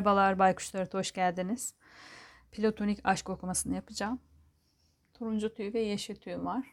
Merhabalar 0.00 0.38
Baykuşlar, 0.38 0.94
hoş 0.94 1.12
geldiniz. 1.12 1.74
Platonik 2.52 3.00
aşk 3.04 3.30
okumasını 3.30 3.74
yapacağım. 3.74 4.20
Turuncu 5.14 5.54
tüy 5.54 5.72
ve 5.72 5.80
yeşil 5.80 6.16
tüy 6.16 6.36
var. 6.36 6.66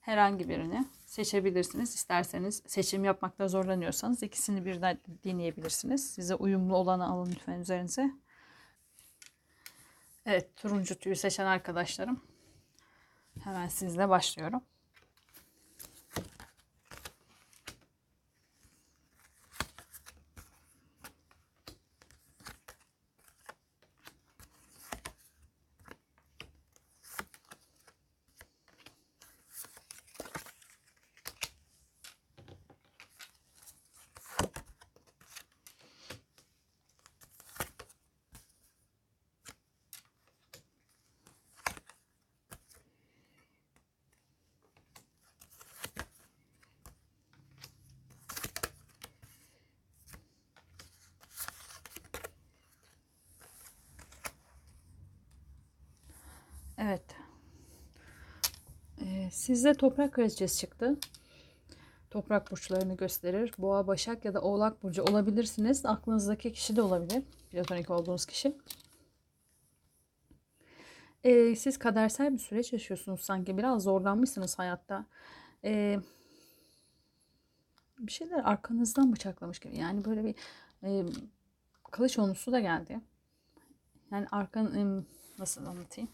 Herhangi 0.00 0.48
birini 0.48 0.84
seçebilirsiniz. 1.06 1.94
İsterseniz 1.94 2.62
seçim 2.66 3.04
yapmakta 3.04 3.48
zorlanıyorsanız 3.48 4.22
ikisini 4.22 4.64
birden 4.64 5.00
deneyebilirsiniz. 5.24 6.10
Size 6.14 6.34
uyumlu 6.34 6.76
olanı 6.76 7.06
alın 7.06 7.30
lütfen 7.30 7.60
üzerinize. 7.60 8.10
Evet, 10.26 10.56
turuncu 10.56 10.98
tüyü 10.98 11.16
seçen 11.16 11.46
arkadaşlarım. 11.46 12.20
Hemen 13.44 13.68
sizle 13.68 14.08
başlıyorum. 14.08 14.62
Evet. 56.78 57.16
Ee, 59.00 59.27
sizde 59.38 59.74
toprak 59.74 60.12
kraliçesi 60.12 60.58
çıktı. 60.58 60.96
Toprak 62.10 62.50
burçlarını 62.50 62.96
gösterir. 62.96 63.52
Boğa, 63.58 63.86
Başak 63.86 64.24
ya 64.24 64.34
da 64.34 64.40
Oğlak 64.40 64.82
burcu 64.82 65.02
olabilirsiniz. 65.02 65.86
Aklınızdaki 65.86 66.52
kişi 66.52 66.76
de 66.76 66.82
olabilir. 66.82 67.22
Platonik 67.50 67.90
olduğunuz 67.90 68.26
kişi. 68.26 68.56
Ee, 71.24 71.56
siz 71.56 71.78
kadersel 71.78 72.32
bir 72.32 72.38
süreç 72.38 72.72
yaşıyorsunuz 72.72 73.20
sanki. 73.20 73.58
Biraz 73.58 73.82
zorlanmışsınız 73.82 74.58
hayatta. 74.58 75.06
Ee, 75.64 75.98
bir 77.98 78.12
şeyler 78.12 78.38
arkanızdan 78.44 79.12
bıçaklamış 79.12 79.58
gibi. 79.58 79.76
Yani 79.76 80.04
böyle 80.04 80.24
bir 80.24 80.34
e, 80.82 81.06
kılıç 81.90 82.18
onusu 82.18 82.52
da 82.52 82.60
geldi. 82.60 83.00
Yani 84.10 84.26
arkan 84.30 84.74
e, 84.74 85.04
nasıl 85.38 85.66
anlatayım? 85.66 86.10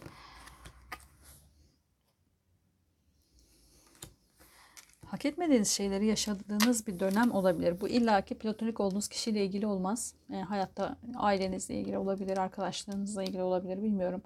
Hak 5.14 5.24
etmediğiniz 5.24 5.68
şeyleri 5.68 6.06
yaşadığınız 6.06 6.86
bir 6.86 7.00
dönem 7.00 7.32
olabilir. 7.32 7.80
Bu 7.80 7.88
illaki 7.88 8.34
platonik 8.34 8.80
olduğunuz 8.80 9.08
kişiyle 9.08 9.44
ilgili 9.44 9.66
olmaz. 9.66 10.14
E, 10.32 10.36
hayatta 10.36 10.96
ailenizle 11.16 11.74
ilgili 11.74 11.98
olabilir, 11.98 12.38
arkadaşlarınızla 12.38 13.22
ilgili 13.22 13.42
olabilir 13.42 13.82
bilmiyorum. 13.82 14.22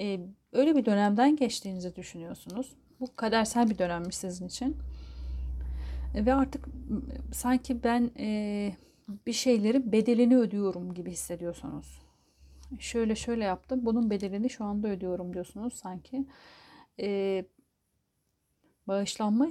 E, 0.00 0.20
öyle 0.52 0.76
bir 0.76 0.84
dönemden 0.84 1.36
geçtiğinizi 1.36 1.96
düşünüyorsunuz. 1.96 2.76
Bu 3.00 3.16
kadersel 3.16 3.70
bir 3.70 3.78
dönemmiş 3.78 4.16
sizin 4.16 4.46
için. 4.46 4.76
E, 6.14 6.26
ve 6.26 6.34
artık 6.34 6.68
sanki 7.32 7.84
ben 7.84 8.10
e, 8.18 8.72
bir 9.26 9.32
şeyleri 9.32 9.92
bedelini 9.92 10.36
ödüyorum 10.36 10.94
gibi 10.94 11.10
hissediyorsunuz. 11.10 12.02
Şöyle 12.78 13.14
şöyle 13.14 13.44
yaptım. 13.44 13.80
Bunun 13.82 14.10
bedelini 14.10 14.50
şu 14.50 14.64
anda 14.64 14.88
ödüyorum 14.88 15.34
diyorsunuz 15.34 15.74
sanki. 15.74 16.26
E, 17.00 17.44
bağışlanma 18.86 19.48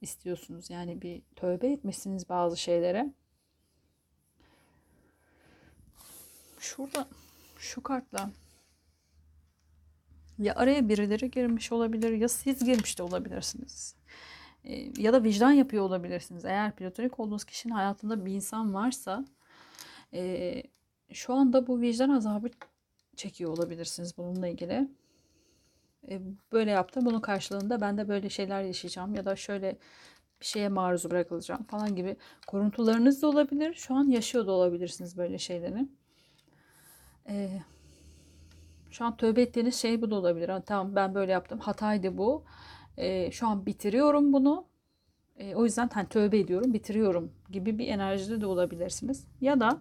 istiyorsunuz. 0.00 0.70
Yani 0.70 1.02
bir 1.02 1.22
tövbe 1.36 1.72
etmişsiniz 1.72 2.28
bazı 2.28 2.56
şeylere. 2.56 3.12
Şurada 6.58 7.08
şu 7.58 7.82
kartla 7.82 8.30
ya 10.38 10.54
araya 10.54 10.88
birileri 10.88 11.30
girmiş 11.30 11.72
olabilir 11.72 12.12
ya 12.12 12.28
siz 12.28 12.64
girmiş 12.64 12.98
de 12.98 13.02
olabilirsiniz. 13.02 13.94
E, 14.64 15.02
ya 15.02 15.12
da 15.12 15.24
vicdan 15.24 15.52
yapıyor 15.52 15.84
olabilirsiniz. 15.84 16.44
Eğer 16.44 16.72
platonik 16.76 17.20
olduğunuz 17.20 17.44
kişinin 17.44 17.74
hayatında 17.74 18.26
bir 18.26 18.32
insan 18.32 18.74
varsa 18.74 19.24
e, 20.12 20.62
şu 21.12 21.34
anda 21.34 21.66
bu 21.66 21.80
vicdan 21.80 22.10
azabı 22.10 22.50
çekiyor 23.16 23.50
olabilirsiniz 23.52 24.18
bununla 24.18 24.48
ilgili. 24.48 24.88
E, 26.08 26.20
böyle 26.52 26.70
yaptım. 26.70 27.06
Bunun 27.06 27.20
karşılığında 27.20 27.80
ben 27.80 27.98
de 27.98 28.08
böyle 28.08 28.30
şeyler 28.30 28.62
yaşayacağım 28.62 29.14
ya 29.14 29.24
da 29.24 29.36
şöyle 29.36 29.78
bir 30.40 30.46
şeye 30.46 30.68
maruz 30.68 31.10
bırakılacağım 31.10 31.64
falan 31.64 31.96
gibi 31.96 32.16
koruntularınız 32.46 33.22
da 33.22 33.28
olabilir. 33.28 33.74
Şu 33.74 33.94
an 33.94 34.04
yaşıyor 34.04 34.46
da 34.46 34.52
olabilirsiniz 34.52 35.16
böyle 35.16 35.38
şeyleri. 35.38 35.88
Ee, 37.28 37.62
şu 38.90 39.04
an 39.04 39.16
tövbe 39.16 39.42
ettiğiniz 39.42 39.74
şey 39.74 40.02
bu 40.02 40.10
da 40.10 40.14
olabilir. 40.14 40.50
Tamam 40.66 40.96
ben 40.96 41.14
böyle 41.14 41.32
yaptım. 41.32 41.58
Hataydı 41.58 42.18
bu. 42.18 42.44
Ee, 42.96 43.30
şu 43.30 43.46
an 43.46 43.66
bitiriyorum 43.66 44.32
bunu. 44.32 44.70
O 45.54 45.64
yüzden 45.64 45.90
hani 45.94 46.08
tövbe 46.08 46.38
ediyorum, 46.38 46.72
bitiriyorum 46.74 47.32
gibi 47.50 47.78
bir 47.78 47.88
enerjide 47.88 48.40
de 48.40 48.46
olabilirsiniz. 48.46 49.26
Ya 49.40 49.60
da 49.60 49.80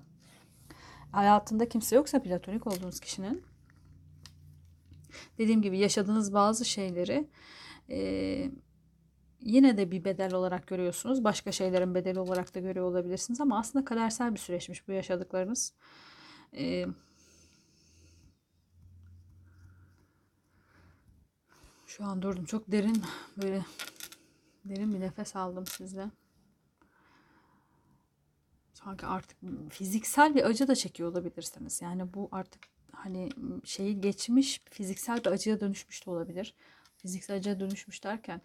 hayatında 1.12 1.70
kimse 1.70 1.96
yoksa 1.96 2.22
platonik 2.22 2.68
olduğunuz 2.68 3.00
kişinin 3.00 3.44
dediğim 5.38 5.62
gibi 5.62 5.78
yaşadığınız 5.78 6.34
bazı 6.34 6.66
şeyleri 6.66 7.28
e, 7.90 8.52
yine 9.42 9.78
de 9.78 9.92
bir 9.92 10.06
bedel 10.06 10.34
olarak 10.34 10.68
görüyorsunuz. 10.68 11.24
Başka 11.24 11.52
şeylerin 11.52 11.96
bedeli 11.96 12.20
olarak 12.20 12.56
da 12.56 12.60
görüyor 12.60 12.86
olabilirsiniz 12.86 13.42
ama 13.42 13.60
aslında 13.60 13.86
kadersel 13.86 14.34
bir 14.34 14.40
süreçmiş 14.40 14.88
bu 14.88 14.92
yaşadıklarınız. 14.92 15.74
E, 16.58 16.86
şu 21.88 22.06
an 22.06 22.22
durdum. 22.22 22.46
Çok 22.46 22.72
derin 22.72 23.04
böyle 23.42 23.66
derin 24.66 24.94
bir 24.94 25.00
nefes 25.00 25.36
aldım 25.36 25.66
sizle. 25.66 26.12
Sanki 28.74 29.06
artık 29.06 29.38
fiziksel 29.70 30.36
bir 30.36 30.44
acı 30.44 30.68
da 30.68 30.76
çekiyor 30.76 31.12
olabilirsiniz. 31.12 31.82
Yani 31.82 32.14
bu 32.14 32.30
artık 32.32 32.68
hani 32.92 33.30
şeyi 33.64 34.02
geçmiş 34.02 34.62
fiziksel 34.72 35.18
bir 35.18 35.32
acıya 35.32 35.60
dönüşmüş 35.60 36.06
de 36.06 36.10
olabilir. 36.10 36.56
Fiziksel 36.98 37.38
acıya 37.38 37.60
dönüşmüş 37.60 38.04
derken 38.04 38.42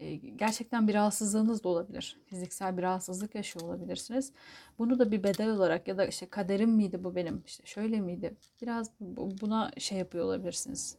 e, 0.00 0.14
gerçekten 0.14 0.88
bir 0.88 0.94
rahatsızlığınız 0.94 1.64
da 1.64 1.68
olabilir. 1.68 2.20
Fiziksel 2.26 2.76
bir 2.76 2.82
rahatsızlık 2.82 3.34
yaşıyor 3.34 3.64
olabilirsiniz. 3.66 4.32
Bunu 4.78 4.98
da 4.98 5.10
bir 5.10 5.22
bedel 5.22 5.50
olarak 5.50 5.88
ya 5.88 5.98
da 5.98 6.06
işte 6.06 6.26
kaderim 6.26 6.70
miydi 6.70 7.04
bu 7.04 7.14
benim 7.14 7.42
işte 7.46 7.66
şöyle 7.66 8.00
miydi 8.00 8.34
biraz 8.62 8.90
buna 9.00 9.70
şey 9.78 9.98
yapıyor 9.98 10.24
olabilirsiniz. 10.24 10.96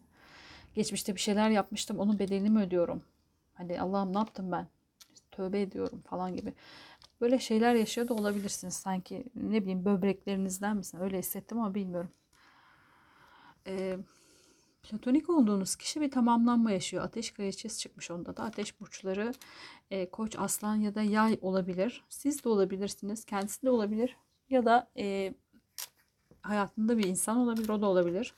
Geçmişte 0.75 1.15
bir 1.15 1.19
şeyler 1.19 1.49
yapmıştım 1.49 1.99
onun 1.99 2.19
bedelini 2.19 2.49
mi 2.49 2.59
ödüyorum? 2.59 3.03
Hani 3.53 3.81
Allah'ım 3.81 4.13
ne 4.13 4.17
yaptım 4.17 4.51
ben? 4.51 4.67
Tövbe 5.31 5.61
ediyorum 5.61 6.01
falan 6.09 6.35
gibi. 6.35 6.53
Böyle 7.21 7.39
şeyler 7.39 7.75
yaşıyor 7.75 8.07
da 8.07 8.13
olabilirsiniz. 8.13 8.73
Sanki 8.73 9.25
ne 9.35 9.61
bileyim 9.61 9.85
böbreklerinizden 9.85 10.77
misin? 10.77 10.99
Öyle 11.01 11.19
hissettim 11.19 11.59
ama 11.59 11.75
bilmiyorum 11.75 12.11
e, 13.67 13.97
platonik 14.83 15.29
olduğunuz 15.29 15.75
kişi 15.75 16.01
bir 16.01 16.11
tamamlanma 16.11 16.71
yaşıyor. 16.71 17.03
Ateş 17.03 17.31
kraliçesi 17.33 17.79
çıkmış 17.79 18.11
onda 18.11 18.37
da. 18.37 18.43
Ateş 18.43 18.79
burçları 18.79 19.33
e, 19.91 20.09
koç, 20.09 20.35
aslan 20.39 20.75
ya 20.75 20.95
da 20.95 21.01
yay 21.01 21.39
olabilir. 21.41 22.03
Siz 22.09 22.43
de 22.43 22.49
olabilirsiniz. 22.49 23.25
Kendisi 23.25 23.61
de 23.61 23.69
olabilir. 23.69 24.17
Ya 24.49 24.65
da 24.65 24.89
e, 24.97 25.33
hayatında 26.41 26.97
bir 26.97 27.03
insan 27.03 27.37
olabilir. 27.37 27.69
O 27.69 27.81
da 27.81 27.85
olabilir. 27.85 28.33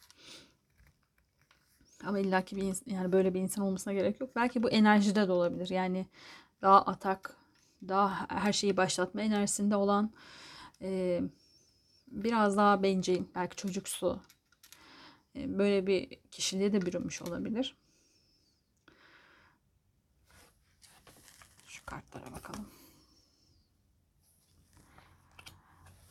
Ama 2.05 2.19
illaki 2.19 2.55
bir 2.55 2.91
yani 2.91 3.11
böyle 3.11 3.33
bir 3.33 3.39
insan 3.39 3.65
olmasına 3.65 3.93
gerek 3.93 4.21
yok. 4.21 4.35
Belki 4.35 4.63
bu 4.63 4.69
enerjide 4.69 5.27
de 5.27 5.31
olabilir. 5.31 5.69
Yani 5.69 6.05
daha 6.61 6.81
atak, 6.81 7.35
daha 7.87 8.25
her 8.29 8.53
şeyi 8.53 8.77
başlatma 8.77 9.21
enerjisinde 9.21 9.75
olan 9.75 10.11
e, 10.81 11.21
biraz 12.07 12.57
daha 12.57 12.83
bencil, 12.83 13.23
belki 13.35 13.55
çocuksu 13.55 14.19
böyle 15.35 15.87
bir 15.87 16.09
kişiliğe 16.31 16.73
de 16.73 16.81
bürünmüş 16.81 17.21
olabilir. 17.21 17.75
Şu 21.65 21.85
kartlara 21.85 22.31
bakalım. 22.31 22.65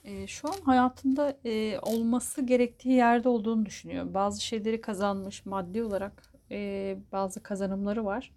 E, 0.05 0.27
şu 0.27 0.49
an 0.49 0.61
hayatında 0.65 1.39
e, 1.45 1.79
olması 1.79 2.43
gerektiği 2.43 2.93
yerde 2.95 3.29
olduğunu 3.29 3.67
düşünüyor. 3.67 4.15
Bazı 4.15 4.45
şeyleri 4.45 4.81
kazanmış 4.81 5.47
maddi 5.47 5.83
olarak 5.83 6.23
e, 6.51 6.99
bazı 7.13 7.43
kazanımları 7.43 8.05
var. 8.05 8.33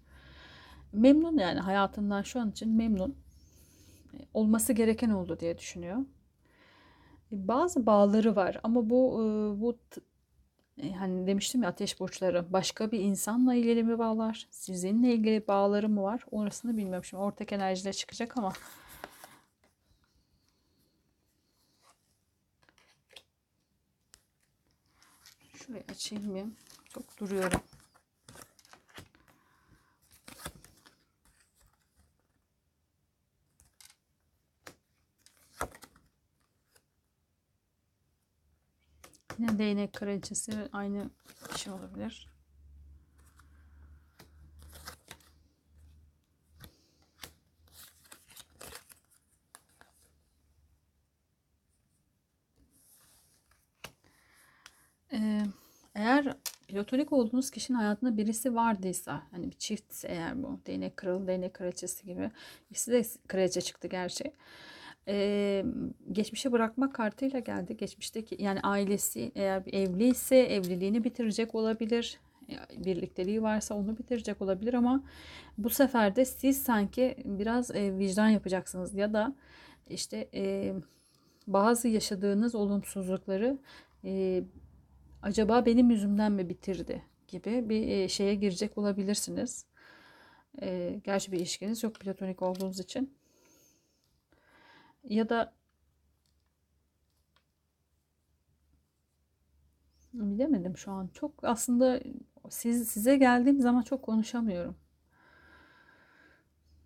Memnun 0.92 1.38
yani 1.38 1.60
hayatından 1.60 2.22
şu 2.22 2.40
an 2.40 2.50
için 2.50 2.76
memnun. 2.76 3.16
E, 4.14 4.18
olması 4.34 4.72
gereken 4.72 5.10
oldu 5.10 5.40
diye 5.40 5.58
düşünüyor. 5.58 5.98
Bazı 7.32 7.86
bağları 7.86 8.36
var 8.36 8.60
ama 8.62 8.90
bu 8.90 9.12
e, 9.14 9.60
bu 9.60 9.78
e, 9.96 10.00
hani 10.98 11.26
demiştim 11.26 11.62
ya 11.62 11.68
ateş 11.68 12.00
burçları 12.00 12.52
başka 12.52 12.90
bir 12.92 13.00
insanla 13.00 13.54
ilgili 13.54 13.82
mi 13.82 13.98
bağlar? 13.98 14.46
Sizinle 14.50 15.14
ilgili 15.14 15.48
bağları 15.48 15.88
mı 15.88 16.02
var? 16.02 16.24
Orasını 16.30 16.76
bilmiyorum. 16.76 17.04
Şimdi 17.04 17.22
ortak 17.22 17.52
enerjide 17.52 17.92
çıkacak 17.92 18.36
ama 18.38 18.52
şurayı 25.54 25.84
açayım 25.90 26.32
mı? 26.32 26.52
Çok 26.88 27.18
duruyorum. 27.20 27.60
Yine 39.38 39.58
değnek 39.58 39.92
kraliçesi 39.92 40.52
aynı 40.72 41.10
şey 41.56 41.72
olabilir. 41.72 42.28
Ee, 55.12 55.42
eğer 55.94 56.36
platonik 56.68 57.12
olduğunuz 57.12 57.50
kişinin 57.50 57.78
hayatında 57.78 58.16
birisi 58.16 58.54
vardıysa, 58.54 59.22
hani 59.30 59.50
bir 59.50 59.56
çiftse 59.58 60.08
eğer 60.08 60.42
bu, 60.42 60.60
değnek 60.66 60.96
kralı, 60.96 61.26
değnek 61.26 61.54
kraliçesi 61.54 62.06
gibi, 62.06 62.30
ikisi 62.70 62.92
de 62.92 63.02
kraliçe 63.28 63.60
çıktı 63.60 63.88
gerçi. 63.88 64.32
Ee, 65.08 65.64
geçmişe 66.12 66.52
bırakmak 66.52 66.94
kartıyla 66.94 67.38
geldi. 67.38 67.76
Geçmişteki 67.76 68.42
yani 68.42 68.60
ailesi 68.60 69.32
eğer 69.34 69.66
bir 69.66 69.72
evliyse 69.72 70.36
evliliğini 70.36 71.04
bitirecek 71.04 71.54
olabilir. 71.54 72.20
E, 72.50 72.84
Birlikteliği 72.84 73.42
varsa 73.42 73.74
onu 73.74 73.98
bitirecek 73.98 74.42
olabilir 74.42 74.74
ama 74.74 75.04
bu 75.58 75.70
sefer 75.70 76.16
de 76.16 76.24
siz 76.24 76.62
sanki 76.62 77.16
biraz 77.24 77.70
e, 77.70 77.98
vicdan 77.98 78.28
yapacaksınız 78.28 78.94
ya 78.94 79.12
da 79.12 79.34
işte 79.90 80.28
e, 80.34 80.74
bazı 81.46 81.88
yaşadığınız 81.88 82.54
olumsuzlukları 82.54 83.58
e, 84.04 84.42
acaba 85.22 85.66
benim 85.66 85.90
yüzümden 85.90 86.32
mi 86.32 86.48
bitirdi 86.48 87.02
gibi 87.28 87.68
bir 87.68 87.88
e, 87.88 88.08
şeye 88.08 88.34
girecek 88.34 88.78
olabilirsiniz. 88.78 89.66
E, 90.62 91.00
gerçi 91.04 91.32
bir 91.32 91.36
ilişkiniz 91.36 91.82
yok 91.82 91.94
platonik 91.94 92.42
olduğunuz 92.42 92.80
için. 92.80 93.14
Ya 95.08 95.28
da 95.28 95.52
bilemedim 100.12 100.76
şu 100.76 100.92
an. 100.92 101.08
Çok 101.14 101.44
aslında 101.44 102.00
siz 102.50 102.88
size 102.88 103.16
geldiğim 103.16 103.60
zaman 103.60 103.82
çok 103.82 104.02
konuşamıyorum. 104.02 104.76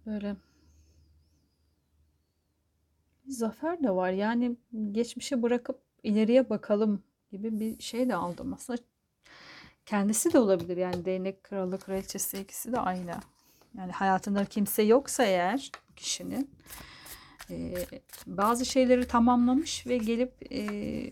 Böyle 0.06 0.36
zafer 3.28 3.82
de 3.82 3.90
var. 3.90 4.10
Yani 4.10 4.56
geçmişe 4.92 5.42
bırakıp 5.42 5.80
ileriye 6.02 6.50
bakalım 6.50 7.02
gibi 7.32 7.60
bir 7.60 7.82
şey 7.82 8.08
de 8.08 8.14
aldım. 8.14 8.52
Aslında 8.54 8.78
kendisi 9.86 10.32
de 10.32 10.38
olabilir. 10.38 10.76
Yani 10.76 11.04
değnek 11.04 11.44
kralı, 11.44 11.78
kraliçesi 11.78 12.38
ikisi 12.38 12.72
de 12.72 12.80
aynı. 12.80 13.10
Yani 13.78 13.92
hayatında 13.92 14.44
kimse 14.44 14.82
yoksa 14.82 15.24
eğer 15.24 15.70
kişinin 15.96 16.50
e, 17.50 17.74
bazı 18.26 18.66
şeyleri 18.66 19.08
tamamlamış 19.08 19.86
ve 19.86 19.98
gelip 19.98 20.52
e, 20.52 21.10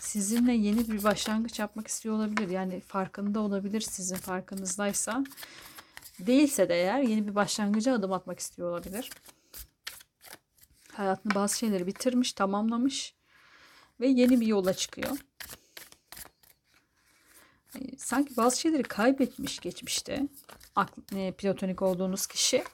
sizinle 0.00 0.52
yeni 0.52 0.88
bir 0.88 1.04
başlangıç 1.04 1.58
yapmak 1.58 1.88
istiyor 1.88 2.14
olabilir. 2.14 2.48
Yani 2.48 2.80
farkında 2.80 3.40
olabilir 3.40 3.80
sizin 3.80 4.16
farkınızdaysa. 4.16 5.24
Değilse 6.18 6.68
de 6.68 6.74
eğer 6.74 7.00
yeni 7.00 7.28
bir 7.28 7.34
başlangıca 7.34 7.94
adım 7.94 8.12
atmak 8.12 8.38
istiyor 8.38 8.70
olabilir. 8.70 9.10
Hayatında 10.92 11.34
bazı 11.34 11.58
şeyleri 11.58 11.86
bitirmiş, 11.86 12.32
tamamlamış 12.32 13.14
ve 14.00 14.06
yeni 14.06 14.40
bir 14.40 14.46
yola 14.46 14.74
çıkıyor. 14.74 15.18
E, 17.78 17.98
sanki 17.98 18.36
bazı 18.36 18.60
şeyleri 18.60 18.82
kaybetmiş 18.82 19.58
geçmişte. 19.58 20.28
E, 21.16 21.32
platonik 21.32 21.82
olduğunuz 21.82 22.26
kişi. 22.26 22.64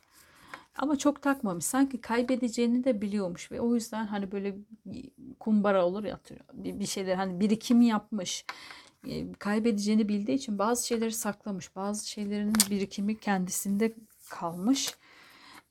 Ama 0.80 0.98
çok 0.98 1.22
takmamış. 1.22 1.64
Sanki 1.64 2.00
kaybedeceğini 2.00 2.84
de 2.84 3.00
biliyormuş 3.00 3.52
ve 3.52 3.60
o 3.60 3.74
yüzden 3.74 4.06
hani 4.06 4.32
böyle 4.32 4.56
kumbara 5.40 5.86
olur 5.86 6.04
ya 6.04 6.20
bir 6.52 6.86
şeyler 6.86 7.14
hani 7.14 7.40
birikim 7.40 7.82
yapmış. 7.82 8.44
Kaybedeceğini 9.38 10.08
bildiği 10.08 10.34
için 10.34 10.58
bazı 10.58 10.86
şeyleri 10.86 11.12
saklamış. 11.12 11.76
Bazı 11.76 12.08
şeylerin 12.08 12.52
birikimi 12.70 13.18
kendisinde 13.18 13.94
kalmış. 14.30 14.94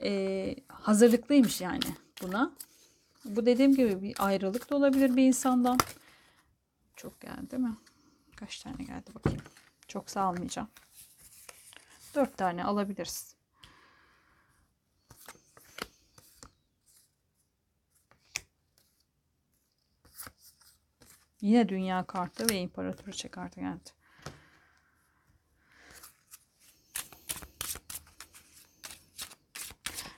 Ee, 0.01 0.55
hazırlıklıymış 0.67 1.61
yani 1.61 1.83
buna. 2.21 2.51
Bu 3.25 3.45
dediğim 3.45 3.75
gibi 3.75 4.01
bir 4.01 4.15
ayrılık 4.19 4.69
da 4.69 4.75
olabilir 4.75 5.15
bir 5.15 5.23
insandan. 5.23 5.77
Çok 6.95 7.21
geldi 7.21 7.57
mi? 7.57 7.77
Kaç 8.35 8.59
tane 8.59 8.83
geldi 8.83 9.15
bakayım. 9.15 9.41
Çok 9.87 10.09
salmayacağım. 10.09 10.67
Dört 12.15 12.37
tane 12.37 12.63
alabiliriz. 12.63 13.38
Yine 21.41 21.69
dünya 21.69 22.03
kartı 22.03 22.49
ve 22.49 22.59
imparatoriçe 22.59 23.29
kartı 23.29 23.59
geldi. 23.59 23.89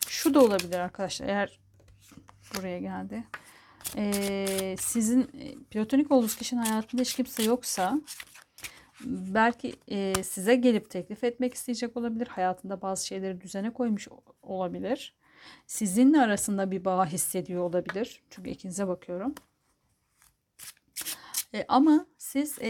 Şu 0.07 0.33
da 0.33 0.43
olabilir 0.43 0.79
arkadaşlar. 0.79 1.27
Eğer 1.27 1.59
buraya 2.57 2.79
geldi. 2.79 3.23
Ee, 3.95 4.75
sizin 4.79 5.21
e, 5.21 5.55
platonik 5.71 6.11
olduğunuz 6.11 6.35
kişinin 6.35 6.61
hayatında 6.61 7.01
hiç 7.01 7.13
kimse 7.15 7.43
yoksa 7.43 8.01
belki 9.05 9.75
e, 9.87 10.23
size 10.23 10.55
gelip 10.55 10.89
teklif 10.89 11.23
etmek 11.23 11.53
isteyecek 11.53 11.97
olabilir. 11.97 12.27
Hayatında 12.27 12.81
bazı 12.81 13.07
şeyleri 13.07 13.41
düzene 13.41 13.73
koymuş 13.73 14.07
olabilir. 14.41 15.15
Sizinle 15.67 16.21
arasında 16.21 16.71
bir 16.71 16.85
bağ 16.85 17.05
hissediyor 17.05 17.63
olabilir. 17.63 18.23
Çünkü 18.29 18.49
ikinize 18.49 18.87
bakıyorum. 18.87 19.35
E, 21.53 21.65
ama 21.67 22.05
siz 22.17 22.59
e, 22.61 22.69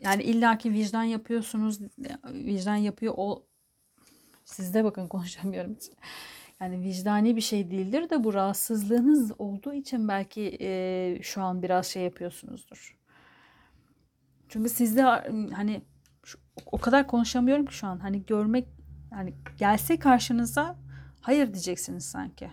yani 0.00 0.22
illaki 0.22 0.72
vicdan 0.72 1.02
yapıyorsunuz, 1.02 1.80
vicdan 2.24 2.76
yapıyor 2.76 3.14
o 3.16 3.46
sizde 4.44 4.84
bakın 4.84 5.08
konuşamıyorum. 5.08 5.76
Yani 6.60 6.84
vicdani 6.84 7.36
bir 7.36 7.40
şey 7.40 7.70
değildir 7.70 8.10
de 8.10 8.24
bu 8.24 8.34
rahatsızlığınız 8.34 9.32
olduğu 9.38 9.74
için 9.74 10.08
belki 10.08 10.58
e, 10.60 11.18
şu 11.22 11.42
an 11.42 11.62
biraz 11.62 11.86
şey 11.86 12.02
yapıyorsunuzdur. 12.02 12.98
Çünkü 14.48 14.70
sizde 14.70 15.02
hani 15.54 15.82
şu, 16.24 16.38
o 16.66 16.78
kadar 16.78 17.06
konuşamıyorum 17.06 17.66
ki 17.66 17.74
şu 17.74 17.86
an. 17.86 17.98
Hani 17.98 18.26
görmek 18.26 18.68
yani 19.12 19.34
gelse 19.58 19.98
karşınıza 19.98 20.76
hayır 21.20 21.52
diyeceksiniz 21.52 22.04
sanki. 22.04 22.50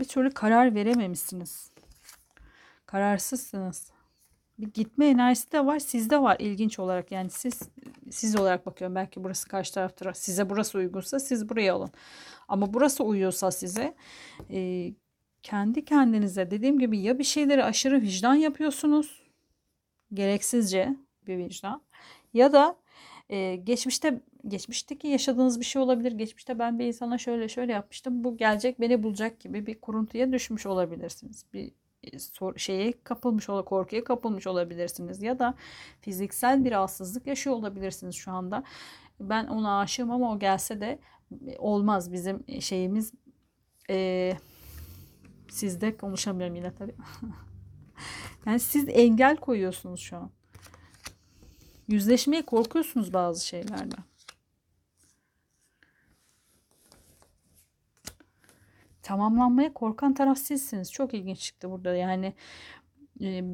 Bir 0.00 0.04
türlü 0.04 0.30
karar 0.30 0.74
verememişsiniz. 0.74 1.70
Kararsızsınız. 2.86 3.92
Bir 4.58 4.66
gitme 4.66 5.06
enerjisi 5.06 5.52
de 5.52 5.66
var. 5.66 5.78
Sizde 5.78 6.22
var 6.22 6.36
ilginç 6.38 6.78
olarak. 6.78 7.12
Yani 7.12 7.30
siz 7.30 7.62
siz 8.10 8.36
olarak 8.36 8.66
bakıyorum. 8.66 8.94
Belki 8.94 9.24
burası 9.24 9.48
karşı 9.48 9.74
tarafta. 9.74 10.14
Size 10.14 10.50
burası 10.50 10.78
uygunsa 10.78 11.20
siz 11.20 11.48
buraya 11.48 11.74
alın. 11.74 11.90
Ama 12.48 12.74
burası 12.74 13.04
uyuyorsa 13.04 13.50
size 13.50 13.94
e, 14.50 14.90
kendi 15.42 15.84
kendinize 15.84 16.50
dediğim 16.50 16.78
gibi 16.78 16.98
ya 16.98 17.18
bir 17.18 17.24
şeyleri 17.24 17.64
aşırı 17.64 18.02
vicdan 18.02 18.34
yapıyorsunuz. 18.34 19.22
Gereksizce 20.14 20.96
bir 21.26 21.38
vicdan. 21.38 21.82
Ya 22.34 22.52
da 22.52 22.76
e, 23.28 23.56
geçmişte 23.56 24.20
geçmişteki 24.48 25.08
yaşadığınız 25.08 25.60
bir 25.60 25.64
şey 25.64 25.82
olabilir. 25.82 26.12
Geçmişte 26.12 26.58
ben 26.58 26.78
bir 26.78 26.86
insana 26.86 27.18
şöyle 27.18 27.48
şöyle 27.48 27.72
yapmıştım. 27.72 28.24
Bu 28.24 28.36
gelecek 28.36 28.80
beni 28.80 29.02
bulacak 29.02 29.40
gibi 29.40 29.66
bir 29.66 29.80
kuruntuya 29.80 30.32
düşmüş 30.32 30.66
olabilirsiniz. 30.66 31.46
Bir 31.52 31.72
e, 32.02 32.58
şeye 32.58 32.94
kapılmış 33.04 33.46
korkuya 33.46 34.04
kapılmış 34.04 34.46
olabilirsiniz 34.46 35.22
ya 35.22 35.38
da 35.38 35.54
fiziksel 36.00 36.64
bir 36.64 36.70
rahatsızlık 36.70 37.26
yaşıyor 37.26 37.56
olabilirsiniz 37.56 38.14
şu 38.14 38.32
anda. 38.32 38.64
Ben 39.20 39.46
ona 39.46 39.80
aşığım 39.80 40.10
ama 40.10 40.32
o 40.32 40.38
gelse 40.38 40.80
de 40.80 40.98
e, 41.46 41.58
olmaz 41.58 42.12
bizim 42.12 42.44
şeyimiz 42.60 43.12
e, 43.90 44.32
sizde 45.48 45.96
konuşamıyorum 45.96 46.56
yine 46.56 46.74
tabii. 46.74 46.94
Yani 48.46 48.60
siz 48.60 48.88
engel 48.88 49.36
koyuyorsunuz 49.36 50.00
şu 50.00 50.16
an. 50.16 50.30
Yüzleşmeye 51.88 52.42
korkuyorsunuz 52.42 53.12
bazı 53.12 53.46
şeylerden. 53.46 54.04
Tamamlanmaya 59.04 59.74
korkan 59.74 60.14
taraf 60.14 60.38
sizsiniz. 60.38 60.92
Çok 60.92 61.14
ilginç 61.14 61.40
çıktı 61.40 61.70
burada. 61.70 61.94
Yani 61.94 62.34
e, 63.20 63.44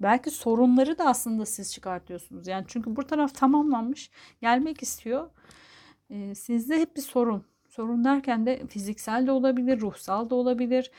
belki 0.00 0.30
sorunları 0.30 0.98
da 0.98 1.04
aslında 1.04 1.46
siz 1.46 1.72
çıkartıyorsunuz. 1.72 2.46
Yani 2.46 2.64
çünkü 2.68 2.96
bu 2.96 3.06
taraf 3.06 3.34
tamamlanmış, 3.34 4.10
gelmek 4.40 4.82
istiyor. 4.82 5.30
E, 6.10 6.34
sizde 6.34 6.80
hep 6.80 6.96
bir 6.96 7.02
sorun. 7.02 7.44
Sorun 7.68 8.04
derken 8.04 8.46
de 8.46 8.66
fiziksel 8.66 9.26
de 9.26 9.30
olabilir, 9.30 9.80
ruhsal 9.80 10.30
da 10.30 10.34
olabilir, 10.34 10.90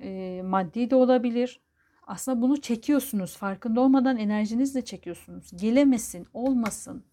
e, 0.00 0.42
maddi 0.44 0.90
de 0.90 0.96
olabilir. 0.96 1.60
Aslında 2.06 2.42
bunu 2.42 2.60
çekiyorsunuz. 2.60 3.36
Farkında 3.36 3.80
olmadan 3.80 4.16
enerjinizle 4.16 4.84
çekiyorsunuz. 4.84 5.50
Gelemesin, 5.56 6.26
olmasın. 6.34 7.04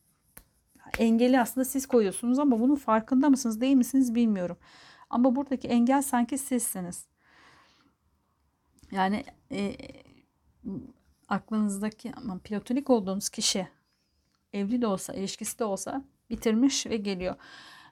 Engeli 1.00 1.39
aslında 1.39 1.65
siz 1.65 1.86
koyuyorsunuz 1.86 2.39
ama 2.39 2.60
bunun 2.60 2.75
farkında 2.75 3.29
mısınız 3.29 3.62
değil 3.62 3.75
misiniz 3.75 4.15
bilmiyorum. 4.15 4.57
Ama 5.10 5.36
buradaki 5.36 5.67
engel 5.67 6.01
sanki 6.01 6.38
sizsiniz. 6.38 7.05
Yani 8.91 9.24
e, 9.51 9.75
aklınızdaki 11.27 12.12
ama 12.15 12.39
platonik 12.43 12.89
olduğunuz 12.89 13.29
kişi 13.29 13.67
evli 14.53 14.81
de 14.81 14.88
olsa, 14.88 15.13
ilişkisi 15.13 15.60
de 15.60 15.63
olsa 15.63 16.03
bitirmiş 16.29 16.86
ve 16.86 16.98
geliyor. 16.98 17.36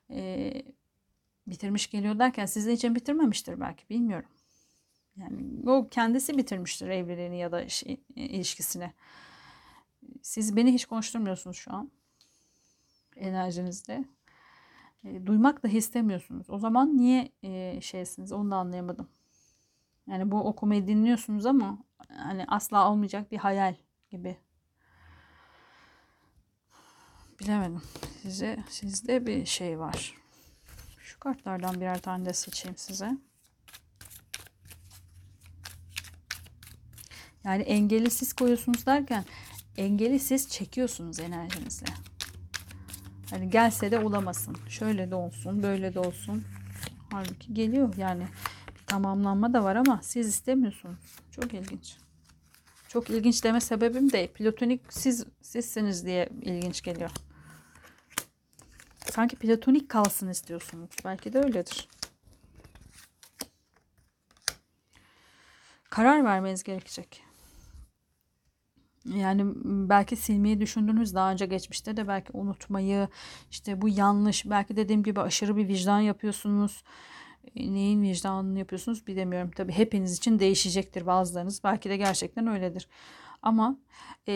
E, 0.10 0.52
bitirmiş 1.48 1.90
geliyor 1.90 2.20
derken 2.20 2.46
sizin 2.46 2.72
için 2.72 2.96
bitirmemiştir 2.96 3.60
belki 3.60 3.90
bilmiyorum. 3.90 4.30
Yani 5.18 5.70
o 5.70 5.88
kendisi 5.92 6.38
bitirmiştir 6.38 6.90
evliliğini 6.90 7.40
ya 7.40 7.52
da 7.52 7.70
şey, 7.70 8.04
ilişkisini. 8.16 8.94
Siz 10.22 10.56
beni 10.56 10.74
hiç 10.74 10.86
konuşturmuyorsunuz 10.86 11.58
şu 11.58 11.74
an 11.74 11.92
enerjinizde. 13.20 14.06
E, 15.04 15.26
duymak 15.26 15.64
da 15.64 15.68
istemiyorsunuz. 15.68 16.50
O 16.50 16.60
zaman 16.60 16.98
niye 16.98 17.32
e, 17.44 17.82
şeysiniz 17.82 18.32
onu 18.32 18.52
da 18.52 18.56
anlayamadım. 18.56 19.10
Yani 20.08 20.32
bu 20.32 20.40
okumayı 20.40 20.88
dinliyorsunuz 20.88 21.46
ama 21.46 21.78
hani 22.18 22.46
asla 22.48 22.92
olmayacak 22.92 23.32
bir 23.32 23.38
hayal 23.38 23.76
gibi. 24.10 24.38
Bilemedim. 27.40 27.82
Size 28.22 28.64
sizde 28.70 29.26
bir 29.26 29.46
şey 29.46 29.80
var. 29.80 30.16
Şu 31.00 31.20
kartlardan 31.20 31.76
birer 31.76 32.02
tane 32.02 32.26
de 32.26 32.34
seçeyim 32.34 32.78
size. 32.78 33.18
Yani 37.44 37.64
engeli 37.64 38.10
siz 38.10 38.34
koyuyorsunuz 38.34 38.86
derken 38.86 39.26
engeli 39.78 40.20
siz 40.20 40.50
çekiyorsunuz 40.50 41.20
enerjinizle. 41.20 41.86
Hani 43.30 43.50
gelse 43.50 43.92
de 43.92 44.00
olamasın. 44.00 44.58
Şöyle 44.70 45.12
de 45.12 45.16
olsun, 45.16 45.64
böyle 45.64 45.94
de 45.94 46.00
olsun. 46.00 46.44
Halbuki 47.12 47.54
geliyor 47.54 47.96
yani. 47.98 48.28
Tamamlanma 48.88 49.54
da 49.54 49.64
var 49.64 49.76
ama 49.76 50.00
siz 50.04 50.28
istemiyorsunuz. 50.28 51.00
Çok 51.32 51.54
ilginç. 51.54 51.98
Çok 52.88 53.10
ilginç 53.10 53.44
deme 53.44 53.62
sebebim 53.62 54.12
de 54.12 54.28
platonik 54.28 54.82
siz 54.90 55.26
sizsiniz 55.42 56.06
diye 56.06 56.30
ilginç 56.42 56.82
geliyor. 56.82 57.12
Sanki 59.12 59.36
platonik 59.36 59.90
kalsın 59.90 60.30
istiyorsunuz. 60.30 60.90
Belki 61.06 61.34
de 61.34 61.40
öyledir. 61.40 61.88
Karar 65.90 66.24
vermeniz 66.26 66.64
gerekecek. 66.64 67.29
Yani 69.06 69.44
belki 69.66 70.16
silmeyi 70.16 70.62
düşündünüz 70.62 71.16
daha 71.16 71.32
önce 71.32 71.46
geçmişte 71.46 71.98
de 71.98 72.08
belki 72.08 72.32
unutmayı 72.34 73.08
işte 73.52 73.82
bu 73.82 73.90
yanlış 73.90 74.50
belki 74.50 74.76
dediğim 74.76 75.04
gibi 75.04 75.22
aşırı 75.22 75.58
bir 75.58 75.68
vicdan 75.68 76.00
yapıyorsunuz. 76.00 76.84
E, 77.56 77.74
neyin 77.74 78.02
vicdanını 78.02 78.60
yapıyorsunuz 78.60 79.08
bilemiyorum. 79.08 79.52
Tabii 79.56 79.72
hepiniz 79.72 80.18
için 80.18 80.40
değişecektir 80.40 81.06
bazılarınız. 81.06 81.62
Belki 81.64 81.90
de 81.90 81.98
gerçekten 81.98 82.48
öyledir. 82.48 82.88
Ama 83.42 83.78
e, 84.28 84.34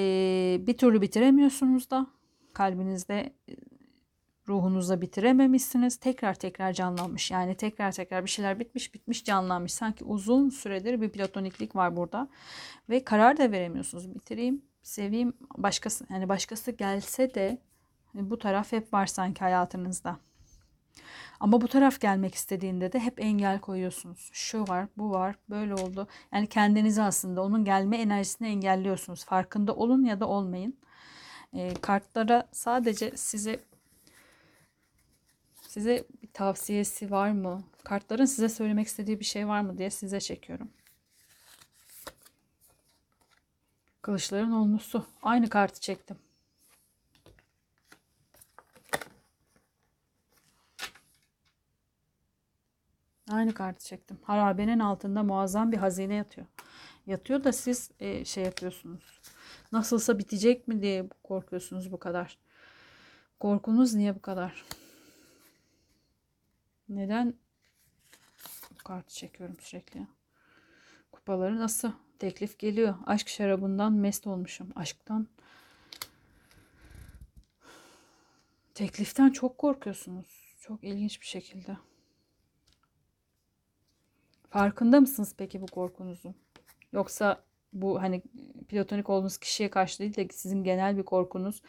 bir 0.62 0.78
türlü 0.78 1.02
bitiremiyorsunuz 1.02 1.92
da 1.92 2.08
kalbinizde 2.54 3.34
ruhunuzda 4.48 5.02
bitirememişsiniz. 5.02 5.98
Tekrar 5.98 6.34
tekrar 6.34 6.74
canlanmış. 6.74 7.32
Yani 7.32 7.56
tekrar 7.56 7.92
tekrar 7.92 8.26
bir 8.26 8.30
şeyler 8.30 8.60
bitmiş 8.60 8.94
bitmiş 8.94 9.24
canlanmış. 9.24 9.74
Sanki 9.74 10.06
uzun 10.06 10.50
süredir 10.50 11.02
bir 11.02 11.10
platoniklik 11.10 11.76
var 11.76 11.96
burada. 11.96 12.28
Ve 12.90 13.04
karar 13.04 13.38
da 13.38 13.52
veremiyorsunuz. 13.52 14.16
Bitireyim, 14.16 14.62
seveyim, 14.84 15.34
başkası 15.58 16.06
yani 16.10 16.30
başkası 16.30 16.72
gelse 16.72 17.34
de 17.34 17.62
bu 18.14 18.40
taraf 18.40 18.72
hep 18.72 18.94
var 18.94 19.06
sanki 19.06 19.40
hayatınızda. 19.40 20.18
Ama 21.40 21.62
bu 21.62 21.68
taraf 21.68 22.00
gelmek 22.00 22.36
istediğinde 22.36 22.92
de 22.94 23.00
hep 23.00 23.20
engel 23.20 23.60
koyuyorsunuz. 23.60 24.30
Şu 24.34 24.68
var, 24.68 24.88
bu 24.98 25.12
var, 25.12 25.36
böyle 25.50 25.74
oldu. 25.74 26.08
Yani 26.34 26.48
kendinizi 26.48 27.02
aslında 27.02 27.44
onun 27.44 27.66
gelme 27.66 27.98
enerjisini 27.98 28.48
engelliyorsunuz. 28.48 29.26
Farkında 29.26 29.76
olun 29.76 30.04
ya 30.04 30.20
da 30.20 30.28
olmayın. 30.28 30.78
E, 31.54 31.74
kartlara 31.74 32.48
sadece 32.52 33.12
size 33.18 33.60
Size 35.74 36.06
bir 36.22 36.28
tavsiyesi 36.34 37.12
var 37.12 37.32
mı? 37.32 37.64
Kartların 37.84 38.26
size 38.26 38.50
söylemek 38.50 38.88
istediği 38.88 39.20
bir 39.20 39.26
şey 39.26 39.48
var 39.48 39.62
mı 39.62 39.78
diye 39.78 39.90
size 39.90 40.20
çekiyorum. 40.20 40.72
Kılıçların 44.02 44.52
onlusu. 44.52 45.06
Aynı 45.24 45.50
kartı 45.50 45.80
çektim. 45.82 46.18
Aynı 53.32 53.54
kartı 53.54 53.86
çektim. 53.86 54.18
Harabenin 54.24 54.80
altında 54.80 55.24
muazzam 55.24 55.72
bir 55.72 55.78
hazine 55.78 56.16
yatıyor. 56.16 56.48
Yatıyor 57.08 57.44
da 57.44 57.52
siz 57.52 57.92
e, 58.00 58.26
şey 58.26 58.44
yapıyorsunuz. 58.44 59.22
Nasılsa 59.72 60.20
bitecek 60.20 60.68
mi 60.68 60.82
diye 60.82 61.10
korkuyorsunuz 61.24 61.92
bu 61.92 62.00
kadar. 62.00 62.38
Korkunuz 63.40 63.94
niye 63.94 64.16
bu 64.16 64.22
kadar? 64.22 64.64
Neden 66.96 67.34
bu 68.72 68.84
kartı 68.84 69.14
çekiyorum 69.14 69.58
sürekli? 69.60 70.08
Kupaları 71.12 71.60
nasıl? 71.60 71.92
Teklif 72.20 72.60
geliyor. 72.60 72.96
Aşk 73.06 73.28
şarabından 73.30 73.94
mest 73.94 74.28
olmuşum. 74.28 74.70
Aşktan. 74.76 75.28
Tekliften 78.74 79.30
çok 79.30 79.58
korkuyorsunuz. 79.58 80.56
Çok 80.62 80.84
ilginç 80.84 81.22
bir 81.22 81.26
şekilde. 81.26 81.78
Farkında 84.50 85.00
mısınız 85.00 85.36
peki 85.38 85.62
bu 85.62 85.66
korkunuzun? 85.66 86.36
Yoksa 86.92 87.44
bu 87.74 88.02
hani 88.02 88.22
platonik 88.70 89.10
olduğunuz 89.10 89.38
kişiye 89.38 89.70
karşı 89.70 90.00
değil 90.00 90.16
de 90.16 90.28
sizin 90.32 90.64
genel 90.64 90.98
bir 90.98 91.04
korkunuz 91.04 91.62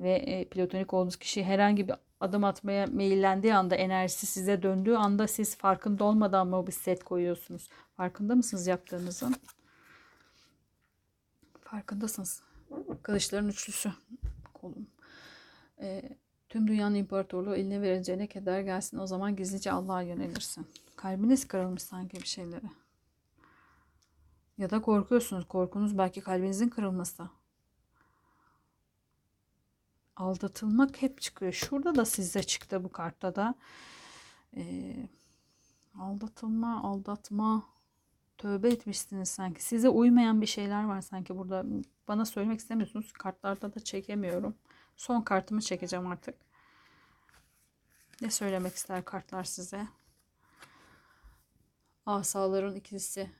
ve 0.00 0.12
e, 0.12 0.44
platonik 0.44 0.94
olduğunuz 0.94 1.16
kişi 1.16 1.44
herhangi 1.44 1.88
bir 1.88 1.94
adım 2.20 2.44
atmaya 2.44 2.86
meyillendiği 2.86 3.54
anda 3.54 3.74
enerjisi 3.74 4.26
size 4.26 4.62
döndüğü 4.62 4.94
anda 4.94 5.28
siz 5.28 5.56
farkında 5.56 6.04
olmadan 6.04 6.46
mı 6.46 6.66
bir 6.66 6.72
set 6.72 7.04
koyuyorsunuz? 7.04 7.68
Farkında 7.96 8.34
mısınız 8.34 8.66
yaptığınızın? 8.66 9.34
Farkındasınız. 11.60 12.42
Kılıçların 13.02 13.48
üçlüsü. 13.48 13.92
Kolum. 14.54 14.86
E, 15.80 16.16
tüm 16.48 16.68
dünyanın 16.68 16.94
imparatorluğu 16.94 17.56
eline 17.56 17.82
verileceğine 17.82 18.26
keder 18.26 18.60
gelsin. 18.60 18.98
O 18.98 19.06
zaman 19.06 19.36
gizlice 19.36 19.72
Allah'a 19.72 20.02
yönelirsin. 20.02 20.66
Kalbiniz 20.96 21.48
kırılmış 21.48 21.82
sanki 21.82 22.16
bir 22.16 22.26
şeylere. 22.26 22.66
Ya 24.58 24.70
da 24.70 24.82
korkuyorsunuz. 24.82 25.48
Korkunuz 25.48 25.98
belki 25.98 26.20
kalbinizin 26.20 26.68
kırılması. 26.68 27.28
Aldatılmak 30.18 31.02
hep 31.02 31.20
çıkıyor. 31.20 31.52
Şurada 31.52 31.94
da 31.94 32.04
size 32.04 32.42
çıktı 32.42 32.84
bu 32.84 32.92
kartta 32.92 33.34
da. 33.34 33.54
Ee, 34.56 35.08
aldatılma, 35.98 36.82
aldatma, 36.82 37.64
tövbe 38.38 38.68
etmişsiniz 38.68 39.28
sanki. 39.28 39.64
Size 39.64 39.88
uymayan 39.88 40.40
bir 40.40 40.46
şeyler 40.46 40.84
var 40.84 41.00
sanki 41.00 41.38
burada. 41.38 41.64
Bana 42.08 42.24
söylemek 42.24 42.60
istemiyorsunuz. 42.60 43.12
Kartlarda 43.12 43.74
da 43.74 43.80
çekemiyorum. 43.80 44.54
Son 44.96 45.20
kartımı 45.22 45.60
çekeceğim 45.60 46.06
artık. 46.06 46.34
Ne 48.20 48.30
söylemek 48.30 48.74
ister 48.74 49.04
kartlar 49.04 49.44
size? 49.44 49.88
Asaların 52.06 52.74
ikilisi 52.74 53.30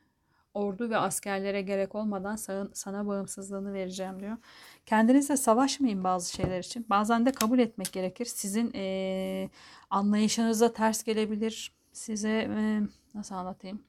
ordu 0.58 0.90
ve 0.90 0.96
askerlere 0.96 1.62
gerek 1.62 1.94
olmadan 1.94 2.36
sana 2.72 3.06
bağımsızlığını 3.06 3.72
vereceğim 3.72 4.20
diyor. 4.20 4.36
Kendinizle 4.86 5.36
savaşmayın 5.36 6.04
bazı 6.04 6.32
şeyler 6.32 6.58
için. 6.58 6.86
Bazen 6.90 7.26
de 7.26 7.32
kabul 7.32 7.58
etmek 7.58 7.92
gerekir. 7.92 8.24
Sizin 8.24 8.72
e, 8.74 9.50
anlayışınıza 9.90 10.72
ters 10.72 11.02
gelebilir. 11.02 11.72
Size 11.92 12.30
e, 12.30 12.80
nasıl 13.14 13.34
anlatayım? 13.34 13.82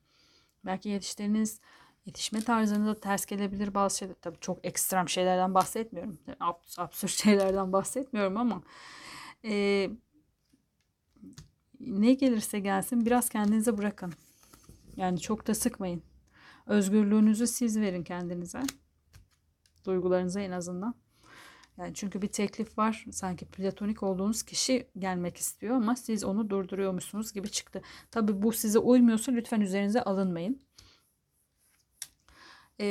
Belki 0.66 0.90
yetiştiğiniz 0.90 1.60
İletişme 2.06 2.42
tarzınıza 2.42 3.00
ters 3.00 3.26
gelebilir 3.26 3.74
bazı 3.74 3.98
şeyler. 3.98 4.16
Tabii 4.22 4.40
çok 4.40 4.66
ekstrem 4.66 5.10
şeylerden 5.10 5.54
bahsetmiyorum. 5.54 6.20
Abs 6.40 6.80
absürt 6.80 7.12
şeylerden 7.12 7.74
bahsetmiyorum 7.74 8.38
ama 8.38 8.62
e, 9.46 9.90
ne 11.80 12.14
gelirse 12.14 12.60
gelsin 12.60 13.06
biraz 13.06 13.30
kendinize 13.30 13.78
bırakın. 13.78 14.14
Yani 14.98 15.20
çok 15.20 15.48
da 15.48 15.56
sıkmayın. 15.56 16.04
Özgürlüğünüzü 16.70 17.48
siz 17.48 17.80
verin 17.80 18.04
kendinize. 18.04 18.62
Duygularınıza 19.86 20.42
en 20.42 20.52
azından. 20.52 20.96
Yani 21.78 21.94
çünkü 21.94 22.22
bir 22.22 22.28
teklif 22.28 22.78
var. 22.78 23.06
Sanki 23.12 23.46
platonik 23.46 24.04
olduğunuz 24.04 24.44
kişi 24.44 24.88
gelmek 24.98 25.38
istiyor 25.38 25.76
ama 25.76 25.96
siz 25.96 26.24
onu 26.24 26.50
durduruyormuşsunuz 26.50 27.34
gibi 27.34 27.50
çıktı. 27.52 27.82
Tabi 28.12 28.42
bu 28.42 28.52
size 28.52 28.80
uymuyorsa 28.80 29.32
lütfen 29.32 29.62
üzerinize 29.62 30.02
alınmayın. 30.02 30.62
Ee, 32.80 32.86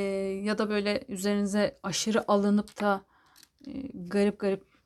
ya 0.44 0.58
da 0.58 0.70
böyle 0.70 1.04
üzerinize 1.08 1.80
aşırı 1.82 2.30
alınıp 2.30 2.80
da 2.80 3.04
e, 3.66 3.72
garip 3.94 4.40
garip 4.40 4.77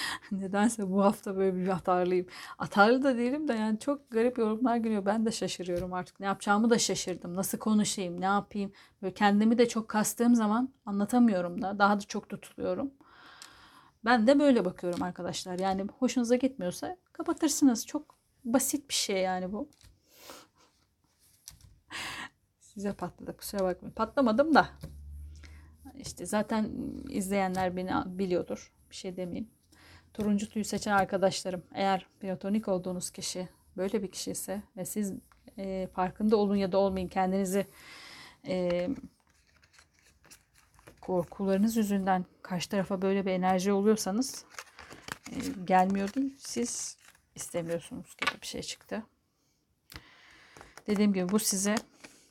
Nedense 0.32 0.90
bu 0.90 1.04
hafta 1.04 1.36
böyle 1.36 1.56
bir 1.56 1.68
atarlıyım. 1.68 2.26
Atarlı 2.58 3.02
da 3.02 3.16
değilim 3.16 3.48
de 3.48 3.52
yani 3.52 3.78
çok 3.78 4.10
garip 4.10 4.38
yorumlar 4.38 4.76
geliyor. 4.76 5.06
Ben 5.06 5.26
de 5.26 5.32
şaşırıyorum 5.32 5.92
artık. 5.92 6.20
Ne 6.20 6.26
yapacağımı 6.26 6.70
da 6.70 6.78
şaşırdım. 6.78 7.36
Nasıl 7.36 7.58
konuşayım, 7.58 8.20
ne 8.20 8.24
yapayım. 8.24 8.72
Böyle 9.02 9.14
kendimi 9.14 9.58
de 9.58 9.68
çok 9.68 9.88
kastığım 9.88 10.34
zaman 10.34 10.74
anlatamıyorum 10.86 11.62
da. 11.62 11.78
Daha 11.78 11.96
da 11.96 12.00
çok 12.00 12.28
tutuluyorum. 12.28 12.90
Ben 14.04 14.26
de 14.26 14.38
böyle 14.38 14.64
bakıyorum 14.64 15.02
arkadaşlar. 15.02 15.58
Yani 15.58 15.86
hoşunuza 15.98 16.36
gitmiyorsa 16.36 16.96
kapatırsınız. 17.12 17.86
Çok 17.86 18.14
basit 18.44 18.88
bir 18.88 18.94
şey 18.94 19.22
yani 19.22 19.52
bu. 19.52 19.68
Size 22.60 22.92
patladı 22.92 23.36
kusura 23.36 23.64
bakmayın. 23.64 23.94
Patlamadım 23.94 24.54
da. 24.54 24.68
İşte 25.98 26.26
zaten 26.26 26.70
izleyenler 27.08 27.76
beni 27.76 27.90
biliyordur. 28.06 28.72
Bir 28.90 28.96
şey 28.96 29.16
demeyeyim. 29.16 29.55
Turuncu 30.16 30.48
tüyü 30.48 30.64
seçen 30.64 30.92
arkadaşlarım 30.92 31.62
eğer 31.74 32.06
platonik 32.20 32.68
olduğunuz 32.68 33.10
kişi 33.10 33.48
böyle 33.76 34.02
bir 34.02 34.10
kişi 34.10 34.30
ise 34.30 34.62
ve 34.76 34.84
siz 34.84 35.12
e, 35.58 35.88
farkında 35.94 36.36
olun 36.36 36.56
ya 36.56 36.72
da 36.72 36.78
olmayın 36.78 37.08
kendinizi 37.08 37.66
e, 38.46 38.88
korkularınız 41.00 41.76
yüzünden 41.76 42.24
karşı 42.42 42.68
tarafa 42.68 43.02
böyle 43.02 43.26
bir 43.26 43.30
enerji 43.30 43.72
oluyorsanız 43.72 44.44
e, 45.32 45.36
gelmiyor 45.64 46.14
değil 46.14 46.34
siz 46.38 46.96
istemiyorsunuz 47.34 48.16
gibi 48.16 48.42
bir 48.42 48.46
şey 48.46 48.62
çıktı. 48.62 49.02
Dediğim 50.86 51.12
gibi 51.12 51.28
bu 51.28 51.38
size 51.38 51.74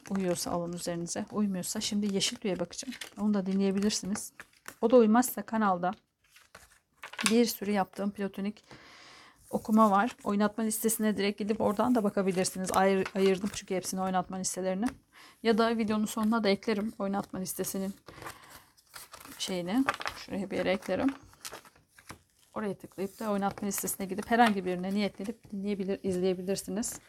uyuyorsa 0.10 0.52
alın 0.52 0.74
üzerinize. 0.74 1.26
Uymuyorsa 1.32 1.82
şimdi 1.82 2.16
yeşil 2.16 2.38
tüye 2.38 2.60
bakacağım. 2.60 2.94
Onu 3.20 3.34
da 3.34 3.46
dinleyebilirsiniz. 3.46 4.34
O 4.82 4.92
da 4.92 4.96
uymazsa 4.96 5.42
kanalda 5.42 5.92
bir 7.32 7.46
sürü 7.46 7.72
yaptığım 7.72 8.12
platonik 8.12 8.64
okuma 9.50 9.92
var. 9.92 10.16
Oynatma 10.24 10.64
listesine 10.64 11.18
direkt 11.18 11.40
gidip 11.40 11.62
oradan 11.62 11.96
da 11.96 12.04
bakabilirsiniz. 12.04 12.72
Ayır, 12.72 13.08
ayırdım 13.16 13.50
çünkü 13.54 13.76
hepsini 13.76 14.02
oynatma 14.02 14.38
listelerini. 14.38 14.86
Ya 15.44 15.58
da 15.58 15.78
videonun 15.78 16.06
sonuna 16.06 16.44
da 16.44 16.50
eklerim 16.50 16.94
oynatma 17.00 17.40
listesinin 17.40 17.94
şeyini. 19.38 19.86
Şuraya 20.18 20.52
bir 20.52 20.58
yere 20.58 20.72
eklerim. 20.72 21.10
Oraya 22.54 22.78
tıklayıp 22.78 23.20
da 23.20 23.32
oynatma 23.32 23.68
listesine 23.68 24.06
gidip 24.06 24.32
herhangi 24.32 24.66
birine 24.66 24.94
niyetlenip 24.94 25.52
dinleyebilir, 25.52 26.00
izleyebilirsiniz. 26.04 27.00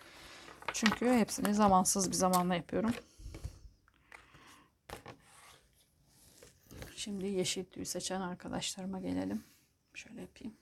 Çünkü 0.72 1.12
hepsini 1.12 1.54
zamansız 1.54 2.10
bir 2.10 2.16
zamanla 2.16 2.54
yapıyorum. 2.54 2.90
Şimdi 6.96 7.26
yeşil 7.26 7.64
tüy 7.64 7.84
seçen 7.84 8.20
arkadaşlarıma 8.20 9.00
gelelim. 9.00 9.44
Şöyle 9.96 10.20
yapayım. 10.20 10.54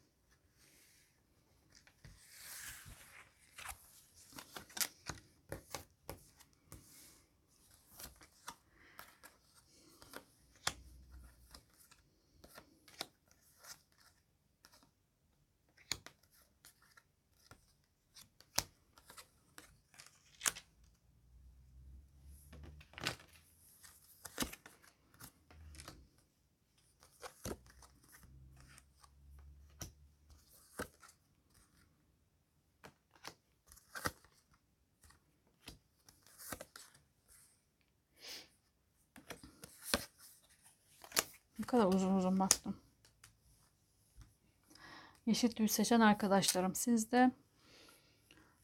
Kadar 41.75 41.93
uzun 41.93 42.15
uzun 42.15 42.39
bastım. 42.39 42.77
Yeşil 45.27 45.51
tüy 45.51 45.69
seçen 45.69 46.01
arkadaşlarım 46.01 46.75
sizde 46.75 47.31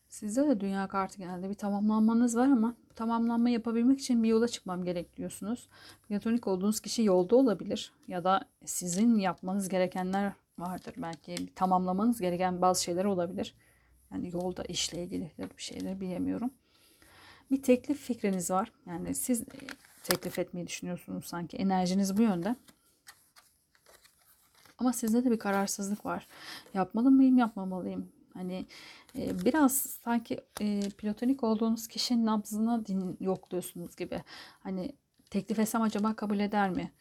sizde 0.08 0.48
de 0.48 0.60
dünya 0.60 0.88
kartı 0.88 1.18
geldi. 1.18 1.48
Bir 1.48 1.54
tamamlanmanız 1.54 2.36
var 2.36 2.46
ama 2.46 2.74
tamamlanma 2.94 3.50
yapabilmek 3.50 4.00
için 4.00 4.22
bir 4.22 4.28
yola 4.28 4.48
çıkmam 4.48 4.84
gerek 4.84 5.16
diyorsunuz. 5.16 5.68
Platonik 6.08 6.46
olduğunuz 6.46 6.80
kişi 6.80 7.02
yolda 7.02 7.36
olabilir 7.36 7.92
ya 8.08 8.24
da 8.24 8.44
sizin 8.64 9.18
yapmanız 9.18 9.68
gerekenler 9.68 10.32
vardır. 10.58 10.94
Belki 10.96 11.54
tamamlamanız 11.54 12.20
gereken 12.20 12.62
bazı 12.62 12.82
şeyler 12.82 13.04
olabilir. 13.04 13.54
Yani 14.12 14.30
yolda 14.32 14.64
işle 14.64 15.04
ilgili 15.04 15.30
bir 15.38 15.62
şeyler 15.62 16.00
bilemiyorum. 16.00 16.50
Bir 17.50 17.62
teklif 17.62 18.00
fikriniz 18.00 18.50
var. 18.50 18.72
Yani 18.86 19.14
siz 19.14 19.44
teklif 20.02 20.38
etmeyi 20.38 20.66
düşünüyorsunuz 20.66 21.24
sanki. 21.24 21.56
Enerjiniz 21.56 22.16
bu 22.16 22.22
yönde. 22.22 22.56
Ama 24.80 24.92
sizde 24.92 25.24
de 25.24 25.30
bir 25.30 25.38
kararsızlık 25.38 26.06
var. 26.06 26.26
Yapmalı 26.74 27.10
mıyım, 27.10 27.38
yapmamalıyım? 27.38 28.08
Hani 28.34 28.66
e, 29.18 29.44
biraz 29.44 29.72
sanki 30.04 30.40
e, 30.60 30.80
platonik 30.80 31.44
olduğunuz 31.44 31.88
kişinin 31.88 32.26
nabzına 32.26 32.86
din 32.86 33.16
yokluyorsunuz 33.20 33.96
gibi. 33.96 34.22
Hani 34.60 34.92
teklif 35.30 35.58
etsem 35.58 35.82
acaba 35.82 36.16
kabul 36.16 36.38
eder 36.38 36.70
mi? 36.70 36.92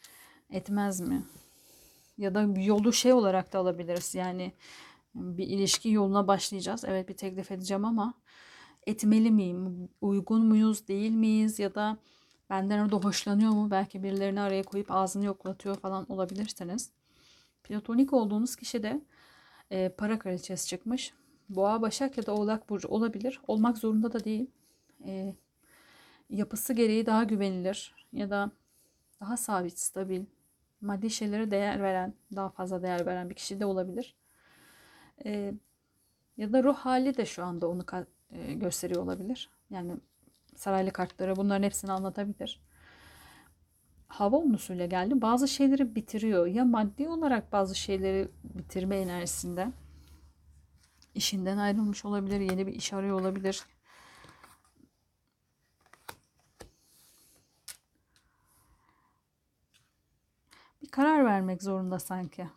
Etmez 0.50 1.00
mi? 1.00 1.24
Ya 2.18 2.36
da 2.36 2.42
yolu 2.62 2.94
şey 2.94 3.14
olarak 3.14 3.54
da 3.54 3.60
alabiliriz. 3.60 4.16
Yani 4.16 4.54
bir 5.16 5.48
ilişki 5.48 5.90
yoluna 5.90 6.28
başlayacağız. 6.28 6.84
Evet 6.86 7.10
bir 7.10 7.18
teklif 7.18 7.52
edeceğim 7.52 7.86
ama 7.86 8.14
etmeli 8.88 9.32
miyim? 9.32 9.90
Uygun 10.02 10.46
muyuz, 10.46 10.88
değil 10.88 11.12
miyiz? 11.12 11.60
Ya 11.60 11.76
da 11.76 11.98
benden 12.50 12.80
orada 12.80 12.96
hoşlanıyor 12.96 13.52
mu? 13.52 13.72
Belki 13.72 14.04
birilerini 14.04 14.42
araya 14.42 14.64
koyup 14.64 14.92
ağzını 14.92 15.26
yoklatıyor 15.26 15.76
falan 15.76 16.12
olabilirsiniz. 16.12 16.92
Platonik 17.70 18.14
olduğunuz 18.14 18.56
kişi 18.56 18.84
de 18.84 19.02
e, 19.72 19.90
para 19.90 20.20
kraliçesi 20.20 20.68
çıkmış. 20.68 21.14
Boğa, 21.50 21.82
Başak 21.82 22.18
ya 22.18 22.26
da 22.26 22.34
Oğlak 22.36 22.70
Burcu 22.70 22.88
olabilir. 22.88 23.42
Olmak 23.48 23.78
zorunda 23.78 24.14
da 24.14 24.24
değil. 24.24 24.52
E, 25.06 25.36
yapısı 26.30 26.74
gereği 26.74 27.06
daha 27.06 27.24
güvenilir 27.24 27.96
ya 28.14 28.30
da 28.30 28.52
daha 29.22 29.38
sabit, 29.38 29.80
stabil, 29.80 30.26
maddi 30.82 31.10
şeylere 31.10 31.52
değer 31.52 31.82
veren, 31.82 32.14
daha 32.36 32.50
fazla 32.50 32.84
değer 32.84 33.06
veren 33.06 33.30
bir 33.30 33.36
kişi 33.36 33.60
de 33.60 33.66
olabilir. 33.66 34.16
E, 35.26 35.54
ya 36.38 36.54
da 36.54 36.64
ruh 36.64 36.76
hali 36.76 37.18
de 37.18 37.26
şu 37.26 37.44
anda 37.44 37.68
onu 37.68 37.86
e, 38.32 38.54
gösteriyor 38.54 39.04
olabilir. 39.04 39.50
Yani 39.70 39.94
saraylı 40.56 40.92
kartları 40.92 41.36
bunların 41.36 41.64
hepsini 41.64 41.92
anlatabilir 41.92 42.62
hava 44.10 44.38
unusuyla 44.38 44.86
geldi. 44.86 45.22
Bazı 45.22 45.48
şeyleri 45.48 45.96
bitiriyor. 45.96 46.48
Ya 46.48 46.66
maddi 46.66 47.10
olarak 47.10 47.52
bazı 47.52 47.76
şeyleri 47.76 48.30
bitirme 48.44 48.98
enerjisinde. 48.98 49.72
İşinden 51.16 51.58
ayrılmış 51.58 52.06
olabilir. 52.06 52.40
Yeni 52.40 52.68
bir 52.68 52.74
iş 52.74 52.94
arıyor 52.94 53.22
olabilir. 53.22 53.66
Bir 60.82 60.90
karar 60.90 61.26
vermek 61.26 61.64
zorunda 61.64 62.00
sanki. 62.00 62.48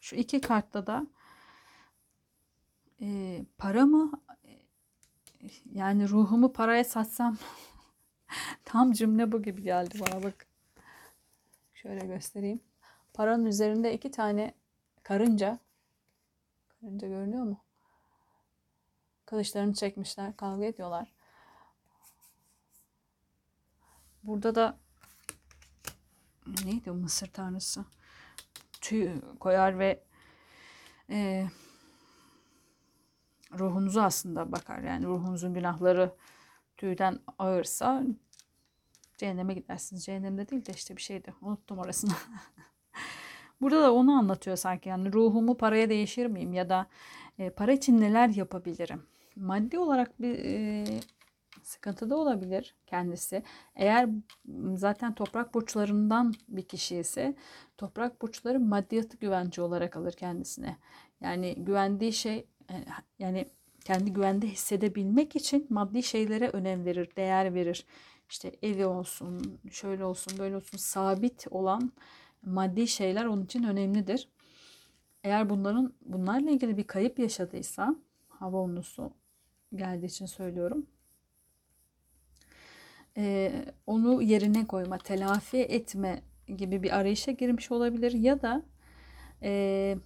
Şu 0.00 0.16
iki 0.16 0.40
kartta 0.40 0.86
da 0.86 1.06
e, 3.00 3.40
para 3.58 3.86
mı 3.86 4.12
yani 5.72 6.08
ruhumu 6.08 6.52
paraya 6.52 6.84
satsam 6.84 7.38
Tam 8.64 8.92
cümle 8.92 9.32
bu 9.32 9.42
gibi 9.42 9.62
geldi 9.62 10.00
bana 10.00 10.22
bak. 10.22 10.46
Şöyle 11.74 12.06
göstereyim. 12.06 12.60
Paranın 13.14 13.46
üzerinde 13.46 13.94
iki 13.94 14.10
tane 14.10 14.54
karınca. 15.02 15.58
Karınca 16.80 17.08
görünüyor 17.08 17.44
mu? 17.44 17.64
Kılıçlarını 19.26 19.74
çekmişler. 19.74 20.36
Kavga 20.36 20.64
ediyorlar. 20.64 21.14
burada 24.24 24.54
da 24.54 24.78
neydi 26.64 26.90
o 26.90 26.94
Mısır 26.94 27.26
tanrısı? 27.26 27.84
Tüy 28.80 29.10
koyar 29.40 29.78
ve 29.78 30.02
e, 31.10 31.48
ruhunuzu 33.58 34.00
aslında 34.00 34.52
bakar. 34.52 34.78
Yani 34.78 35.06
ruhunuzun 35.06 35.54
günahları 35.54 36.14
tüyden 36.84 37.18
ağırsa 37.38 38.02
cehenneme 39.18 39.54
gidersiniz. 39.54 40.04
Cehennemde 40.04 40.48
değil 40.48 40.66
de 40.66 40.72
işte 40.72 40.96
bir 40.96 41.02
şeydi. 41.02 41.34
Unuttum 41.40 41.78
orasını. 41.78 42.12
Burada 43.60 43.82
da 43.82 43.94
onu 43.94 44.12
anlatıyor 44.12 44.56
sanki. 44.56 44.88
Yani 44.88 45.12
ruhumu 45.12 45.56
paraya 45.56 45.88
değişir 45.88 46.26
miyim 46.26 46.52
ya 46.52 46.68
da 46.68 46.86
e, 47.38 47.50
para 47.50 47.72
için 47.72 48.00
neler 48.00 48.28
yapabilirim? 48.28 49.02
Maddi 49.36 49.78
olarak 49.78 50.22
bir 50.22 50.38
e, 50.38 50.84
sıkıntıda 51.62 52.16
olabilir 52.16 52.74
kendisi. 52.86 53.42
Eğer 53.74 54.08
zaten 54.74 55.14
toprak 55.14 55.54
burçlarından 55.54 56.34
bir 56.48 56.62
kişi 56.62 56.96
ise 56.96 57.34
toprak 57.78 58.22
burçları 58.22 58.60
maddiyatı 58.60 59.16
güvence 59.16 59.62
olarak 59.62 59.96
alır 59.96 60.12
kendisine. 60.12 60.76
Yani 61.20 61.54
güvendiği 61.64 62.12
şey 62.12 62.46
e, 62.70 62.74
yani 63.18 63.50
kendi 63.84 64.12
güvende 64.12 64.46
hissedebilmek 64.46 65.36
için 65.36 65.66
maddi 65.70 66.02
şeylere 66.02 66.48
önem 66.48 66.84
verir, 66.84 67.16
değer 67.16 67.54
verir. 67.54 67.86
İşte 68.28 68.52
evi 68.62 68.86
olsun, 68.86 69.60
şöyle 69.70 70.04
olsun, 70.04 70.38
böyle 70.38 70.56
olsun 70.56 70.78
sabit 70.78 71.46
olan 71.50 71.92
maddi 72.42 72.88
şeyler 72.88 73.24
onun 73.24 73.44
için 73.44 73.62
önemlidir. 73.62 74.28
Eğer 75.24 75.50
bunların 75.50 75.94
bunlarla 76.04 76.50
ilgili 76.50 76.76
bir 76.76 76.84
kayıp 76.84 77.18
yaşadıysa 77.18 77.96
hava 78.28 78.62
unusu 78.62 79.10
geldiği 79.74 80.06
için 80.06 80.26
söylüyorum. 80.26 80.86
Ee, 83.16 83.64
onu 83.86 84.22
yerine 84.22 84.66
koyma, 84.66 84.98
telafi 84.98 85.58
etme 85.58 86.22
gibi 86.56 86.82
bir 86.82 86.96
arayışa 86.98 87.32
girmiş 87.32 87.72
olabilir 87.72 88.12
ya 88.12 88.42
da 88.42 88.62
e, 89.42 89.96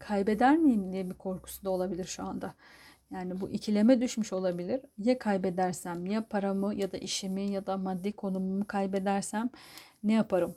kaybeder 0.00 0.56
miyim 0.56 0.92
diye 0.92 1.10
bir 1.10 1.14
korkusu 1.14 1.64
da 1.64 1.70
olabilir 1.70 2.04
şu 2.04 2.24
anda. 2.24 2.54
Yani 3.10 3.40
bu 3.40 3.48
ikileme 3.48 4.00
düşmüş 4.00 4.32
olabilir. 4.32 4.80
Ya 4.98 5.18
kaybedersem 5.18 6.06
ya 6.06 6.26
paramı 6.28 6.74
ya 6.74 6.92
da 6.92 6.98
işimi 6.98 7.50
ya 7.50 7.66
da 7.66 7.76
maddi 7.76 8.12
konumumu 8.12 8.66
kaybedersem 8.66 9.50
ne 10.02 10.12
yaparım? 10.12 10.54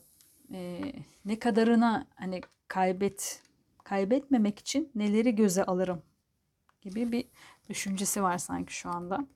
Ee, 0.53 0.81
ne 1.25 1.39
kadarına 1.39 2.07
hani 2.15 2.41
kaybet 2.67 3.41
kaybetmemek 3.83 4.59
için 4.59 4.91
neleri 4.95 5.35
göze 5.35 5.63
alırım 5.63 6.01
gibi 6.81 7.11
bir 7.11 7.25
düşüncesi 7.69 8.23
var 8.23 8.37
sanki 8.37 8.73
şu 8.73 8.89
anda. 8.89 9.27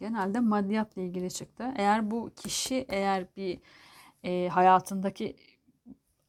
Genelde 0.00 0.40
maddiyatla 0.40 1.02
ilgili 1.02 1.30
çıktı. 1.30 1.72
Eğer 1.76 2.10
bu 2.10 2.30
kişi 2.36 2.86
eğer 2.88 3.26
bir 3.36 3.60
e, 4.24 4.48
hayatındaki 4.48 5.36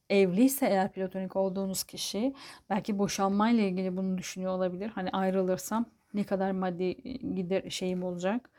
evliyse 0.10 0.66
eğer 0.66 0.92
platonik 0.92 1.36
olduğunuz 1.36 1.84
kişi 1.84 2.34
belki 2.70 3.00
boşanmayla 3.00 3.64
ilgili 3.64 3.98
bunu 3.98 4.18
düşünüyor 4.18 4.52
olabilir. 4.52 4.90
Hani 4.96 5.10
ayrılırsam 5.10 5.86
ne 6.14 6.24
kadar 6.24 6.52
maddi 6.52 6.96
gider 7.36 7.70
şeyim 7.70 8.04
olacak 8.04 8.50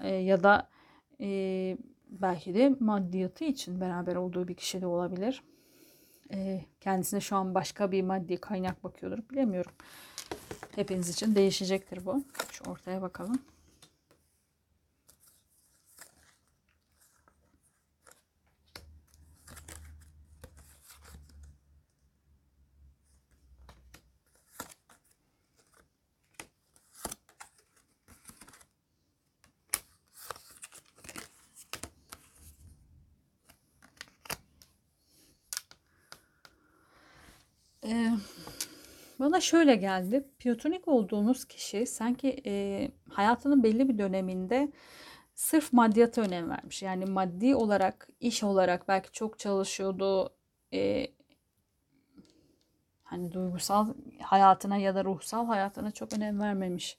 e, 0.00 0.08
ya 0.08 0.42
da 0.42 0.68
e, 1.20 1.76
belki 2.10 2.54
de 2.54 2.74
maddiyatı 2.80 3.44
için 3.44 3.80
beraber 3.80 4.16
olduğu 4.16 4.48
bir 4.48 4.54
kişi 4.54 4.80
de 4.80 4.86
olabilir. 4.86 5.42
E, 6.32 6.64
kendisine 6.80 7.20
şu 7.20 7.36
an 7.36 7.54
başka 7.54 7.92
bir 7.92 8.02
maddi 8.02 8.36
kaynak 8.36 8.84
bakıyordur 8.84 9.18
bilemiyorum. 9.30 9.72
Hepiniz 10.76 11.08
için 11.08 11.34
değişecektir 11.34 12.06
bu. 12.06 12.24
Şu 12.52 12.70
ortaya 12.70 13.02
bakalım. 13.02 13.40
Ee, 37.90 38.10
bana 39.40 39.44
şöyle 39.46 39.76
geldi. 39.76 40.24
Platonik 40.38 40.88
olduğunuz 40.88 41.44
kişi 41.44 41.86
sanki 41.86 42.42
e, 42.46 42.90
hayatının 43.08 43.62
belli 43.62 43.88
bir 43.88 43.98
döneminde 43.98 44.72
sırf 45.34 45.72
maddiyata 45.72 46.22
önem 46.22 46.50
vermiş. 46.50 46.82
Yani 46.82 47.04
maddi 47.04 47.54
olarak, 47.54 48.08
iş 48.20 48.42
olarak 48.42 48.88
belki 48.88 49.12
çok 49.12 49.38
çalışıyordu. 49.38 50.34
E, 50.74 51.06
hani 53.02 53.32
duygusal 53.32 53.94
hayatına 54.20 54.76
ya 54.76 54.94
da 54.94 55.04
ruhsal 55.04 55.46
hayatına 55.46 55.90
çok 55.90 56.12
önem 56.12 56.40
vermemiş. 56.40 56.98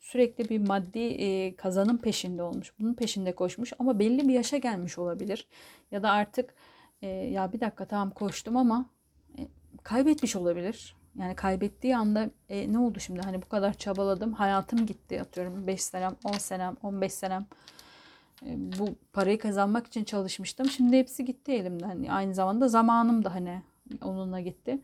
Sürekli 0.00 0.48
bir 0.48 0.68
maddi 0.68 0.98
e, 0.98 1.56
kazanım 1.56 1.98
peşinde 1.98 2.42
olmuş. 2.42 2.72
Bunun 2.80 2.94
peşinde 2.94 3.34
koşmuş 3.34 3.72
ama 3.78 3.98
belli 3.98 4.28
bir 4.28 4.34
yaşa 4.34 4.56
gelmiş 4.56 4.98
olabilir. 4.98 5.48
Ya 5.90 6.02
da 6.02 6.10
artık 6.10 6.54
e, 7.02 7.08
ya 7.08 7.52
bir 7.52 7.60
dakika 7.60 7.84
tamam 7.84 8.10
koştum 8.10 8.56
ama 8.56 8.90
kaybetmiş 9.82 10.36
olabilir. 10.36 11.03
Yani 11.18 11.34
kaybettiği 11.34 11.96
anda 11.96 12.30
e, 12.48 12.72
ne 12.72 12.78
oldu 12.78 13.00
şimdi? 13.00 13.20
Hani 13.20 13.42
bu 13.42 13.48
kadar 13.48 13.74
çabaladım. 13.74 14.32
Hayatım 14.32 14.86
gitti 14.86 15.20
atıyorum. 15.20 15.66
5 15.66 15.82
senem, 15.82 16.16
10 16.24 16.32
senem, 16.32 16.76
15 16.82 17.12
senem. 17.12 17.46
E, 18.46 18.78
bu 18.78 18.94
parayı 19.12 19.38
kazanmak 19.38 19.86
için 19.86 20.04
çalışmıştım. 20.04 20.70
Şimdi 20.70 20.98
hepsi 20.98 21.24
gitti 21.24 21.52
elimden. 21.52 21.88
Yani 21.88 22.12
aynı 22.12 22.34
zamanda 22.34 22.68
zamanım 22.68 23.24
da 23.24 23.34
hani 23.34 23.62
onunla 24.02 24.40
gitti. 24.40 24.78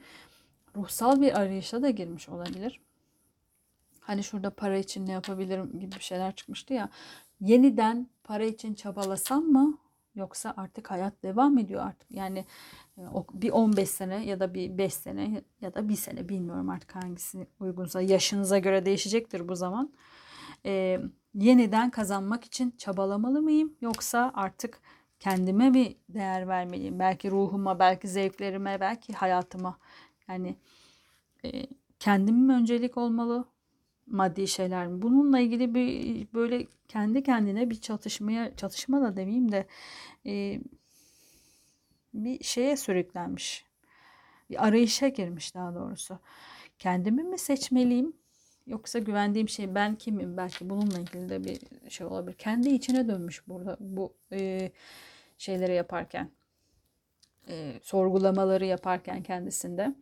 Ruhsal 0.76 1.20
bir 1.20 1.40
arayışa 1.40 1.82
da 1.82 1.90
girmiş 1.90 2.28
olabilir. 2.28 2.80
Hani 4.00 4.24
şurada 4.24 4.50
para 4.50 4.76
için 4.76 5.06
ne 5.06 5.12
yapabilirim 5.12 5.78
gibi 5.80 5.92
bir 5.92 6.00
şeyler 6.00 6.34
çıkmıştı 6.34 6.74
ya. 6.74 6.88
Yeniden 7.40 8.06
para 8.24 8.44
için 8.44 8.74
çabalasam 8.74 9.42
mı? 9.42 9.78
Yoksa 10.14 10.54
artık 10.56 10.90
hayat 10.90 11.22
devam 11.22 11.58
ediyor 11.58 11.86
artık. 11.86 12.10
Yani 12.10 12.44
bir 13.32 13.50
15 13.50 13.88
sene 13.90 14.26
ya 14.26 14.40
da 14.40 14.54
bir 14.54 14.78
5 14.78 14.94
sene 14.94 15.42
ya 15.60 15.74
da 15.74 15.88
bir 15.88 15.96
sene 15.96 16.28
bilmiyorum 16.28 16.68
artık 16.68 16.94
hangisi 16.94 17.46
uygunsa 17.60 18.00
yaşınıza 18.00 18.58
göre 18.58 18.86
değişecektir 18.86 19.48
bu 19.48 19.56
zaman. 19.56 19.92
Ee, 20.66 21.00
yeniden 21.34 21.90
kazanmak 21.90 22.44
için 22.44 22.70
çabalamalı 22.78 23.42
mıyım 23.42 23.74
yoksa 23.80 24.32
artık 24.34 24.80
kendime 25.20 25.74
bir 25.74 25.96
değer 26.08 26.48
vermeliyim? 26.48 26.98
Belki 26.98 27.30
ruhuma, 27.30 27.78
belki 27.78 28.08
zevklerime, 28.08 28.80
belki 28.80 29.12
hayatıma. 29.12 29.78
Yani 30.28 30.56
e, 31.44 31.66
kendim 31.98 32.36
mi 32.36 32.52
öncelik 32.52 32.96
olmalı? 32.96 33.44
Maddi 34.06 34.48
şeyler 34.48 34.86
mi? 34.86 35.02
Bununla 35.02 35.40
ilgili 35.40 35.74
bir 35.74 36.26
böyle 36.34 36.66
kendi 36.88 37.22
kendine 37.22 37.70
bir 37.70 37.80
çatışmaya, 37.80 38.56
çatışma 38.56 39.00
da 39.00 39.16
demeyeyim 39.16 39.52
de 39.52 39.66
e, 40.26 40.60
bir 42.14 42.44
şeye 42.44 42.76
sürüklenmiş. 42.76 43.64
Bir 44.50 44.66
arayışa 44.66 45.08
girmiş 45.08 45.54
daha 45.54 45.74
doğrusu. 45.74 46.18
Kendimi 46.78 47.22
mi 47.22 47.38
seçmeliyim? 47.38 48.12
Yoksa 48.66 48.98
güvendiğim 48.98 49.48
şey 49.48 49.74
ben 49.74 49.94
kimim? 49.94 50.36
Belki 50.36 50.70
bununla 50.70 50.98
ilgili 50.98 51.28
de 51.28 51.44
bir 51.44 51.60
şey 51.90 52.06
olabilir. 52.06 52.36
Kendi 52.36 52.68
içine 52.68 53.08
dönmüş 53.08 53.48
burada 53.48 53.76
bu 53.80 54.14
e, 54.32 54.70
şeyleri 55.38 55.74
yaparken. 55.74 56.30
E, 57.48 57.80
sorgulamaları 57.82 58.66
yaparken 58.66 59.22
kendisinde. 59.22 59.94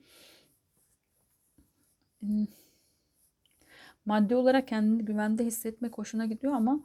Hmm. 2.21 2.47
Maddi 4.07 4.35
olarak 4.35 4.69
kendini 4.69 5.05
güvende 5.05 5.45
hissetmek 5.45 5.99
hoşuna 5.99 6.27
gidiyor 6.27 6.53
ama 6.53 6.81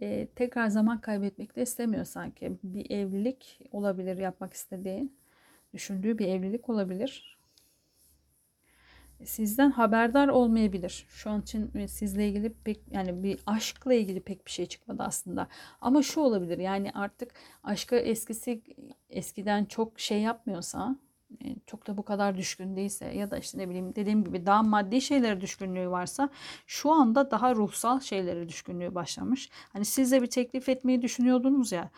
e, 0.00 0.26
tekrar 0.26 0.68
zaman 0.68 1.00
kaybetmek 1.00 1.56
de 1.56 1.62
istemiyor 1.62 2.04
sanki. 2.04 2.58
Bir 2.62 2.90
evlilik 2.90 3.60
olabilir 3.72 4.16
yapmak 4.16 4.52
istediği, 4.52 5.08
düşündüğü 5.74 6.18
bir 6.18 6.28
evlilik 6.28 6.68
olabilir. 6.68 7.36
Sizden 9.24 9.70
haberdar 9.70 10.28
olmayabilir. 10.28 11.06
Şu 11.08 11.30
an 11.30 11.42
için 11.42 11.86
sizle 11.86 12.28
ilgili 12.28 12.54
pek 12.64 12.80
yani 12.90 13.22
bir 13.22 13.40
aşkla 13.46 13.94
ilgili 13.94 14.20
pek 14.20 14.46
bir 14.46 14.50
şey 14.50 14.66
çıkmadı 14.66 15.02
aslında. 15.02 15.48
Ama 15.80 16.02
şu 16.02 16.20
olabilir 16.20 16.58
yani 16.58 16.90
artık 16.94 17.32
aşka 17.62 17.96
eskisi 17.96 18.62
eskiden 19.10 19.64
çok 19.64 20.00
şey 20.00 20.20
yapmıyorsa 20.20 20.96
e, 21.00 21.05
çok 21.66 21.86
da 21.86 21.96
bu 21.96 22.02
kadar 22.02 22.36
düşkün 22.36 22.76
değilse 22.76 23.06
ya 23.06 23.30
da 23.30 23.38
işte 23.38 23.58
ne 23.58 23.68
bileyim 23.68 23.94
dediğim 23.94 24.24
gibi 24.24 24.46
daha 24.46 24.62
maddi 24.62 25.00
şeylere 25.00 25.40
düşkünlüğü 25.40 25.90
varsa 25.90 26.28
şu 26.66 26.92
anda 26.92 27.30
daha 27.30 27.54
ruhsal 27.54 28.00
şeylere 28.00 28.48
düşkünlüğü 28.48 28.94
başlamış. 28.94 29.50
Hani 29.72 29.84
siz 29.84 30.12
de 30.12 30.22
bir 30.22 30.26
teklif 30.26 30.68
etmeyi 30.68 31.02
düşünüyordunuz 31.02 31.72
ya 31.72 31.90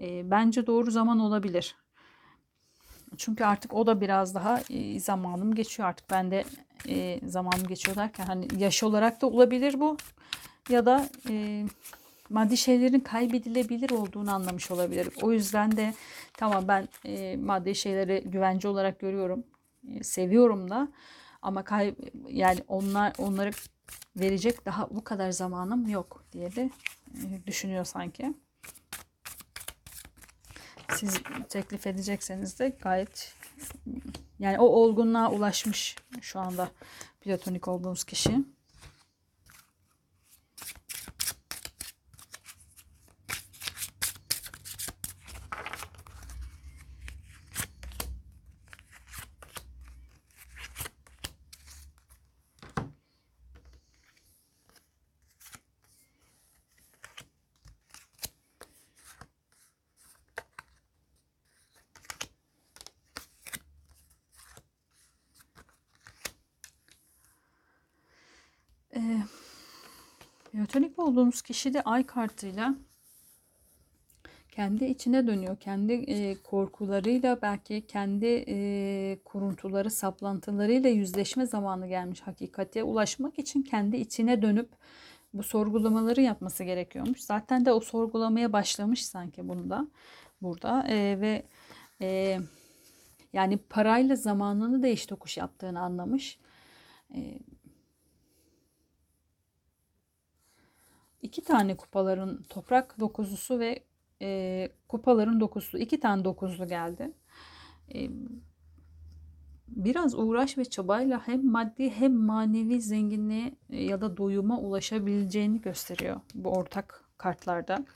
e, 0.00 0.30
bence 0.30 0.66
doğru 0.66 0.90
zaman 0.90 1.20
olabilir. 1.20 1.76
Çünkü 3.16 3.44
artık 3.44 3.74
o 3.74 3.86
da 3.86 4.00
biraz 4.00 4.34
daha 4.34 4.60
e, 4.70 5.00
zamanım 5.00 5.54
geçiyor 5.54 5.88
artık. 5.88 6.10
Ben 6.10 6.30
de 6.30 6.44
e, 6.88 7.20
zamanım 7.28 7.66
geçiyor 7.66 7.96
derken 7.96 8.26
hani 8.26 8.48
yaş 8.58 8.82
olarak 8.82 9.20
da 9.20 9.26
olabilir 9.26 9.80
bu. 9.80 9.96
Ya 10.68 10.86
da 10.86 11.08
e, 11.30 11.64
maddi 12.30 12.56
şeylerin 12.56 13.00
kaybedilebilir 13.00 13.90
olduğunu 13.90 14.34
anlamış 14.34 14.70
olabilir. 14.70 15.08
O 15.22 15.32
yüzden 15.32 15.76
de 15.76 15.94
tamam 16.36 16.68
ben 16.68 16.88
e, 17.04 17.36
maddi 17.36 17.74
şeyleri 17.74 18.22
güvence 18.26 18.68
olarak 18.68 19.00
görüyorum. 19.00 19.44
E, 19.94 20.04
seviyorum 20.04 20.70
da 20.70 20.88
ama 21.42 21.64
kay 21.64 21.94
yani 22.28 22.60
onlar 22.68 23.12
onları 23.18 23.50
verecek 24.16 24.66
daha 24.66 24.90
bu 24.90 25.04
kadar 25.04 25.30
zamanım 25.30 25.88
yok 25.88 26.24
diye 26.32 26.56
de 26.56 26.70
e, 27.14 27.46
düşünüyor 27.46 27.84
sanki. 27.84 28.34
Siz 30.94 31.20
teklif 31.48 31.86
edecekseniz 31.86 32.58
de 32.58 32.76
gayet 32.82 33.34
yani 34.38 34.58
o 34.58 34.64
olgunluğa 34.64 35.30
ulaşmış 35.30 35.96
şu 36.20 36.40
anda 36.40 36.70
platonik 37.20 37.68
olduğunuz 37.68 38.04
kişi. 38.04 38.44
Platonik 70.52 70.98
olduğunuz 70.98 71.42
kişi 71.42 71.74
de 71.74 71.82
ay 71.82 72.06
kartıyla 72.06 72.74
kendi 74.58 74.84
içine 74.84 75.26
dönüyor. 75.26 75.56
Kendi 75.56 75.92
e, 75.92 76.42
korkularıyla 76.42 77.42
belki 77.42 77.86
kendi 77.86 78.44
e, 78.48 79.18
kuruntuları, 79.24 79.90
saplantılarıyla 79.90 80.90
yüzleşme 80.90 81.46
zamanı 81.46 81.88
gelmiş. 81.88 82.20
Hakikate 82.20 82.82
ulaşmak 82.82 83.38
için 83.38 83.62
kendi 83.62 83.96
içine 83.96 84.42
dönüp 84.42 84.68
bu 85.34 85.42
sorgulamaları 85.42 86.20
yapması 86.20 86.64
gerekiyormuş. 86.64 87.20
Zaten 87.20 87.64
de 87.64 87.72
o 87.72 87.80
sorgulamaya 87.80 88.52
başlamış 88.52 89.06
sanki 89.06 89.48
bunda 89.48 89.88
burada 90.42 90.86
e, 90.88 91.20
ve 91.20 91.42
e, 92.00 92.38
yani 93.32 93.56
parayla 93.56 94.16
zamanını 94.16 94.82
değiş 94.82 95.06
tokuş 95.06 95.36
yaptığını 95.36 95.80
anlamış. 95.80 96.38
E, 97.14 97.38
iki 101.22 101.44
tane 101.44 101.76
kupaların 101.76 102.42
toprak 102.42 103.00
dokuzlusu 103.00 103.58
ve 103.58 103.84
e, 104.22 104.68
kupaların 104.88 105.40
dokuzlu 105.40 105.78
iki 105.78 106.00
tane 106.00 106.24
dokuzlu 106.24 106.68
geldi. 106.68 107.12
E, 107.94 108.08
biraz 109.68 110.14
uğraş 110.14 110.58
ve 110.58 110.64
çabayla 110.64 111.28
hem 111.28 111.50
maddi 111.50 111.90
hem 111.90 112.14
manevi 112.14 112.80
zenginliğe 112.80 113.52
e, 113.70 113.84
ya 113.84 114.00
da 114.00 114.16
doyuma 114.16 114.58
ulaşabileceğini 114.58 115.60
gösteriyor 115.60 116.20
bu 116.34 116.50
ortak 116.50 117.04
kartlarda. 117.18 117.86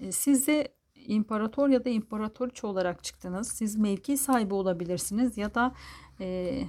E, 0.00 0.12
size 0.12 0.68
imparator 0.94 1.68
ya 1.68 1.84
da 1.84 1.88
imparatoriçe 1.88 2.66
olarak 2.66 3.04
çıktınız. 3.04 3.48
Siz 3.48 3.76
mevki 3.76 4.16
sahibi 4.16 4.54
olabilirsiniz 4.54 5.38
ya 5.38 5.54
da 5.54 5.74
e, 6.20 6.60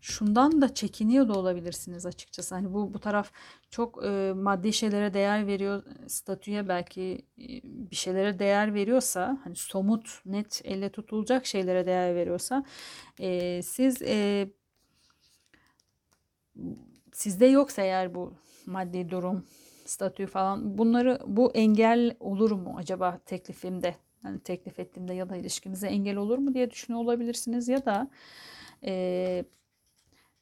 şundan 0.00 0.62
da 0.62 0.74
çekiniyor 0.74 1.28
da 1.28 1.32
olabilirsiniz 1.32 2.06
açıkçası. 2.06 2.54
Hani 2.54 2.72
bu 2.74 2.94
bu 2.94 2.98
taraf 2.98 3.32
çok 3.70 4.04
e, 4.04 4.32
maddi 4.36 4.72
şeylere 4.72 5.14
değer 5.14 5.46
veriyor, 5.46 5.82
statüye 6.06 6.68
belki 6.68 7.26
e, 7.38 7.46
bir 7.64 7.96
şeylere 7.96 8.38
değer 8.38 8.74
veriyorsa, 8.74 9.38
hani 9.44 9.56
somut, 9.56 10.22
net 10.26 10.60
elle 10.64 10.88
tutulacak 10.92 11.46
şeylere 11.46 11.86
değer 11.86 12.14
veriyorsa, 12.14 12.64
e, 13.20 13.62
siz 13.62 14.02
e, 14.02 14.48
sizde 17.12 17.46
yoksa 17.46 17.82
eğer 17.82 18.14
bu 18.14 18.34
maddi 18.66 19.10
durum, 19.10 19.44
statü 19.86 20.26
falan 20.26 20.78
bunları 20.78 21.18
bu 21.26 21.52
engel 21.54 22.16
olur 22.20 22.50
mu 22.52 22.74
acaba 22.78 23.18
teklifimde? 23.26 23.94
Yani 24.24 24.40
teklif 24.40 24.80
ettiğimde 24.80 25.14
ya 25.14 25.28
da 25.30 25.36
ilişkimize 25.36 25.86
engel 25.88 26.16
olur 26.16 26.38
mu 26.38 26.54
diye 26.54 26.70
düşünüyor 26.70 27.02
olabilirsiniz 27.02 27.68
ya 27.68 27.84
da 27.84 28.10
e, 28.84 29.44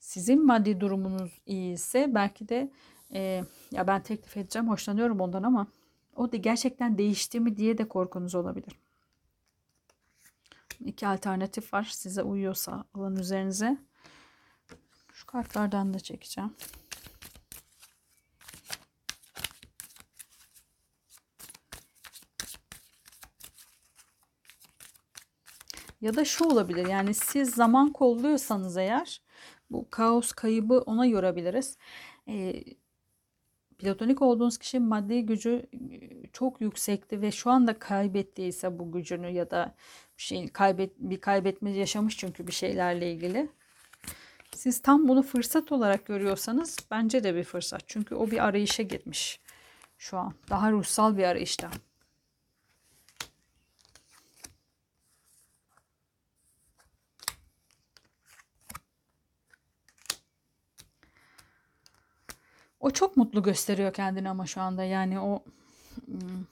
sizin 0.00 0.46
maddi 0.46 0.80
durumunuz 0.80 1.40
iyi 1.46 1.74
ise 1.74 2.14
belki 2.14 2.48
de 2.48 2.70
e, 3.12 3.44
ya 3.70 3.86
ben 3.86 4.02
teklif 4.02 4.36
edeceğim 4.36 4.68
hoşlanıyorum 4.68 5.20
ondan 5.20 5.42
ama 5.42 5.66
o 6.16 6.32
da 6.32 6.36
gerçekten 6.36 6.98
değişti 6.98 7.40
mi 7.40 7.56
diye 7.56 7.78
de 7.78 7.88
korkunuz 7.88 8.34
olabilir. 8.34 8.72
İki 10.80 11.06
alternatif 11.06 11.74
var 11.74 11.84
size 11.84 12.22
uyuyorsa 12.22 12.84
alın 12.94 13.16
üzerinize. 13.16 13.78
Şu 15.12 15.26
kartlardan 15.26 15.94
da 15.94 16.00
çekeceğim. 16.00 16.54
Ya 26.00 26.16
da 26.16 26.24
şu 26.24 26.44
olabilir 26.44 26.86
yani 26.86 27.14
siz 27.14 27.54
zaman 27.54 27.92
kolluyorsanız 27.92 28.76
eğer 28.76 29.20
bu 29.70 29.90
kaos 29.90 30.32
kaybı 30.32 30.78
ona 30.80 31.06
yorabiliriz. 31.06 31.78
E, 32.28 32.64
platonik 33.78 34.22
olduğunuz 34.22 34.58
kişi 34.58 34.80
maddi 34.80 35.26
gücü 35.26 35.66
çok 36.32 36.60
yüksekti 36.60 37.22
ve 37.22 37.30
şu 37.30 37.50
anda 37.50 37.78
kaybettiyse 37.78 38.78
bu 38.78 38.92
gücünü 38.92 39.30
ya 39.30 39.50
da 39.50 39.74
bir 40.18 40.22
şey 40.22 40.48
kaybet 40.48 40.98
bir 40.98 41.20
kaybetme 41.20 41.70
yaşamış 41.70 42.16
çünkü 42.16 42.46
bir 42.46 42.52
şeylerle 42.52 43.12
ilgili. 43.12 43.48
Siz 44.54 44.82
tam 44.82 45.08
bunu 45.08 45.22
fırsat 45.22 45.72
olarak 45.72 46.06
görüyorsanız 46.06 46.76
bence 46.90 47.24
de 47.24 47.34
bir 47.34 47.44
fırsat. 47.44 47.82
Çünkü 47.86 48.14
o 48.14 48.30
bir 48.30 48.44
arayışa 48.44 48.82
gitmiş 48.82 49.40
şu 49.98 50.18
an. 50.18 50.34
Daha 50.50 50.72
ruhsal 50.72 51.18
bir 51.18 51.24
arayışta. 51.24 51.70
O 62.88 62.90
çok 62.90 63.16
mutlu 63.16 63.42
gösteriyor 63.42 63.92
kendini 63.92 64.28
ama 64.28 64.46
şu 64.46 64.60
anda 64.60 64.84
yani 64.84 65.20
o 65.20 65.42
hmm, 66.06 66.44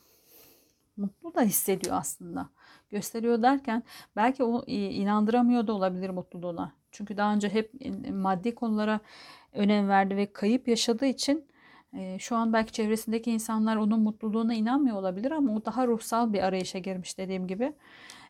mutlu 0.96 1.34
da 1.34 1.42
hissediyor 1.42 1.96
aslında. 1.96 2.48
Gösteriyor 2.90 3.42
derken 3.42 3.82
belki 4.16 4.44
o 4.44 4.64
inandıramıyor 4.66 5.66
da 5.66 5.72
olabilir 5.72 6.10
mutluluğuna. 6.10 6.72
Çünkü 6.90 7.16
daha 7.16 7.34
önce 7.34 7.48
hep 7.48 7.72
maddi 8.10 8.54
konulara 8.54 9.00
önem 9.52 9.88
verdi 9.88 10.16
ve 10.16 10.32
kayıp 10.32 10.68
yaşadığı 10.68 11.06
için 11.06 11.46
e, 11.92 12.18
şu 12.18 12.36
an 12.36 12.52
belki 12.52 12.72
çevresindeki 12.72 13.30
insanlar 13.30 13.76
onun 13.76 14.00
mutluluğuna 14.00 14.54
inanmıyor 14.54 14.96
olabilir 14.96 15.30
ama 15.30 15.54
o 15.54 15.64
daha 15.64 15.86
ruhsal 15.86 16.32
bir 16.32 16.42
arayışa 16.42 16.78
girmiş 16.78 17.18
dediğim 17.18 17.46
gibi. 17.46 17.72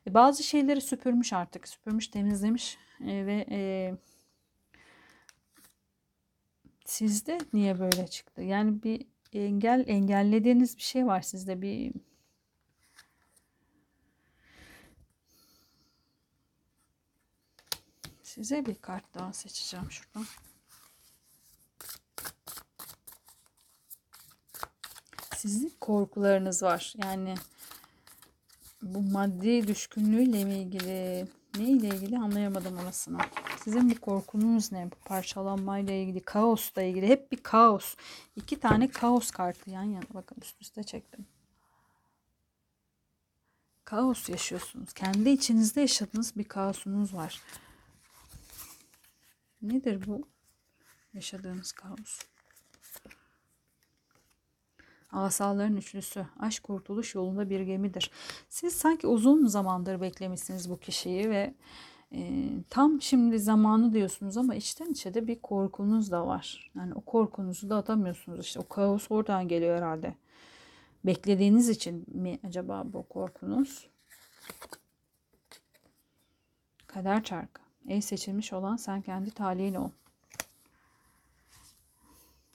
E, 0.07 0.15
bazı 0.15 0.43
şeyleri 0.43 0.81
süpürmüş 0.81 1.33
artık. 1.33 1.69
Süpürmüş, 1.69 2.09
temizlemiş 2.09 2.79
e, 3.01 3.27
ve 3.27 3.47
Sizde 6.87 7.39
niye 7.53 7.79
böyle 7.79 8.07
çıktı? 8.07 8.43
Yani 8.43 8.83
bir 8.83 9.07
engel 9.33 9.85
engellediğiniz 9.87 10.77
bir 10.77 10.83
şey 10.83 11.07
var 11.07 11.21
sizde 11.23 11.63
bir 11.63 11.93
Size 18.23 18.67
bir 18.67 18.75
kart 18.75 19.15
daha 19.15 19.33
seçeceğim 19.33 19.91
şuradan. 19.91 20.27
Sizin 25.37 25.73
korkularınız 25.81 26.63
var. 26.63 26.95
Yani 27.05 27.35
bu 28.83 29.01
maddi 29.01 29.69
düşkünlüğüyle 29.69 30.45
mi 30.45 30.55
ilgili, 30.55 31.29
ne 31.59 31.65
ile 31.65 31.89
ilgili 31.89 32.19
anlayamadım 32.19 32.79
orasını. 32.79 33.19
Sizin 33.67 33.91
bu 33.91 34.01
korkunuz 34.01 34.73
ne? 34.73 34.91
Bu 34.91 34.95
parçalanmayla 35.05 35.95
ilgili, 35.95 36.21
kaosla 36.21 36.83
ilgili. 36.83 37.07
Hep 37.07 37.33
bir 37.33 37.37
kaos. 37.37 37.97
İki 38.37 38.61
tane 38.61 38.89
kaos 38.89 39.31
kartı 39.31 39.71
yan 39.71 39.83
yana. 39.83 40.05
Bakın 40.15 40.37
üst 40.43 40.63
üste 40.63 40.83
çektim. 40.83 41.27
Kaos 43.85 44.29
yaşıyorsunuz. 44.29 44.93
Kendi 44.93 45.31
içinizde 45.31 45.81
yaşadığınız 45.81 46.37
bir 46.37 46.45
kaosunuz 46.45 47.15
var. 47.15 47.43
Nedir 49.63 50.07
bu? 50.07 50.29
Yaşadığınız 51.15 51.73
kaos. 51.73 52.21
Asaların 55.13 55.77
üçlüsü. 55.77 56.27
Aşk 56.41 56.63
kurtuluş 56.63 57.15
yolunda 57.15 57.51
bir 57.51 57.61
gemidir. 57.61 58.11
Siz 58.49 58.77
sanki 58.77 59.07
uzun 59.07 59.47
zamandır 59.47 60.01
beklemişsiniz 60.01 60.71
bu 60.71 60.81
kişiyi 60.81 61.31
ve 61.31 61.55
E, 62.13 62.49
tam 62.71 63.03
şimdi 63.03 63.39
zamanı 63.39 63.93
diyorsunuz 63.93 64.37
ama 64.37 64.55
içten 64.55 64.91
içe 64.91 65.15
de 65.15 65.27
bir 65.27 65.41
korkunuz 65.41 66.11
da 66.11 66.27
var. 66.27 66.71
Yani 66.75 66.95
o 66.95 67.01
korkunuzu 67.01 67.71
da 67.71 67.77
atamıyorsunuz. 67.77 68.47
İşte 68.47 68.61
o 68.61 68.69
kaos 68.69 69.07
oradan 69.11 69.49
geliyor 69.49 69.77
herhalde. 69.77 70.15
Beklediğiniz 71.05 71.69
için 71.69 72.05
mi 72.09 72.39
acaba 72.47 72.83
bu 72.87 73.09
korkunuz? 73.09 73.89
Kader 76.87 77.25
çarkı. 77.25 77.63
Ey 77.89 78.03
seçilmiş 78.03 78.53
olan 78.53 78.77
sen 78.77 79.03
kendi 79.03 79.31
talihin 79.31 79.75
ol. 79.75 79.91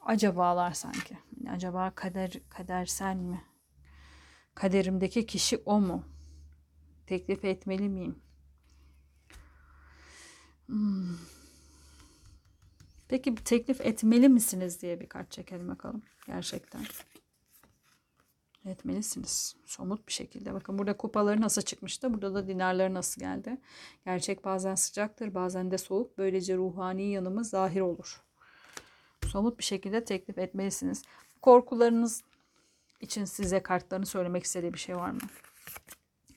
Acabalar 0.06 0.72
sanki. 0.72 1.18
Acaba 1.50 1.92
kader 1.96 2.32
kadersel 2.50 3.16
mi? 3.16 3.42
Kaderimdeki 4.56 5.26
kişi 5.26 5.58
o 5.66 5.80
mu? 5.80 6.04
Teklif 7.08 7.46
etmeli 7.46 7.90
miyim? 7.90 8.22
Hmm. 10.72 11.18
Peki 13.08 13.36
teklif 13.36 13.82
etmeli 13.82 14.30
misiniz 14.30 14.82
diye 14.82 15.00
bir 15.00 15.10
kart 15.10 15.32
çekelim 15.32 15.68
bakalım. 15.68 16.02
Gerçekten. 16.28 16.82
Etmelisiniz. 18.66 19.56
Somut 19.66 20.08
bir 20.08 20.14
şekilde. 20.14 20.54
Bakın 20.54 20.80
burada 20.80 20.98
kupaları 20.98 21.42
nasıl 21.42 21.62
çıkmıştı. 21.62 22.14
Burada 22.14 22.34
da 22.34 22.48
dinarları 22.48 22.94
nasıl 22.94 23.22
geldi. 23.22 23.58
Gerçek 24.06 24.46
bazen 24.46 24.76
sıcaktır 24.76 25.34
bazen 25.34 25.72
de 25.72 25.78
soğuk. 25.78 26.18
Böylece 26.18 26.58
ruhani 26.58 27.12
yanımız 27.12 27.50
zahir 27.50 27.82
olur. 27.82 28.22
Somut 29.28 29.58
bir 29.58 29.64
şekilde 29.64 30.06
teklif 30.06 30.38
etmelisiniz. 30.38 31.04
Korkularınız 31.42 32.24
için 33.02 33.26
size 33.26 33.64
kartlarını 33.64 34.06
söylemek 34.06 34.44
istediği 34.44 34.74
bir 34.74 34.80
şey 34.80 34.96
var 34.96 35.12
mı? 35.12 35.22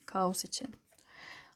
Kaos 0.05 0.45
için. 0.45 0.84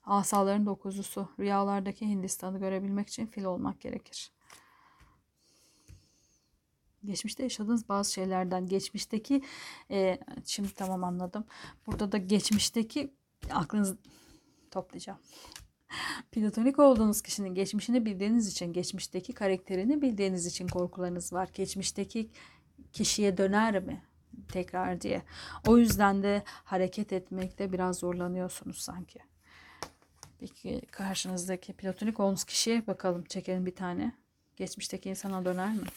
Asaların 0.09 0.65
dokuzusu. 0.65 1.29
Rüyalardaki 1.39 2.07
Hindistan'ı 2.07 2.59
görebilmek 2.59 3.07
için 3.07 3.27
fil 3.27 3.43
olmak 3.43 3.81
gerekir. 3.81 4.31
Geçmişte 7.05 7.43
yaşadığınız 7.43 7.89
bazı 7.89 8.13
şeylerden, 8.13 8.65
geçmişteki, 8.65 9.41
e, 9.91 10.19
şimdi 10.45 10.73
tamam 10.73 11.03
anladım. 11.03 11.45
Burada 11.87 12.11
da 12.11 12.17
geçmişteki 12.17 13.13
aklınızı 13.51 13.97
toplayacağım. 14.71 15.19
Platonik 16.31 16.79
olduğunuz 16.79 17.21
kişinin 17.21 17.55
geçmişini 17.55 18.05
bildiğiniz 18.05 18.47
için, 18.47 18.73
geçmişteki 18.73 19.33
karakterini 19.33 20.01
bildiğiniz 20.01 20.45
için 20.45 20.67
korkularınız 20.67 21.33
var. 21.33 21.49
Geçmişteki 21.53 22.29
kişiye 22.93 23.37
döner 23.37 23.83
mi 23.83 24.03
tekrar 24.47 25.01
diye. 25.01 25.21
O 25.67 25.77
yüzden 25.77 26.23
de 26.23 26.43
hareket 26.45 27.13
etmekte 27.13 27.73
biraz 27.73 27.99
zorlanıyorsunuz 27.99 28.77
sanki. 28.77 29.28
Peki 30.39 30.81
karşınızdaki 30.91 31.73
platonik 31.73 32.19
olduğunuz 32.19 32.43
kişiye 32.43 32.87
bakalım. 32.87 33.23
Çekelim 33.23 33.65
bir 33.65 33.75
tane. 33.75 34.13
Geçmişteki 34.55 35.09
insana 35.09 35.45
döner 35.45 35.73
mi? 35.73 35.87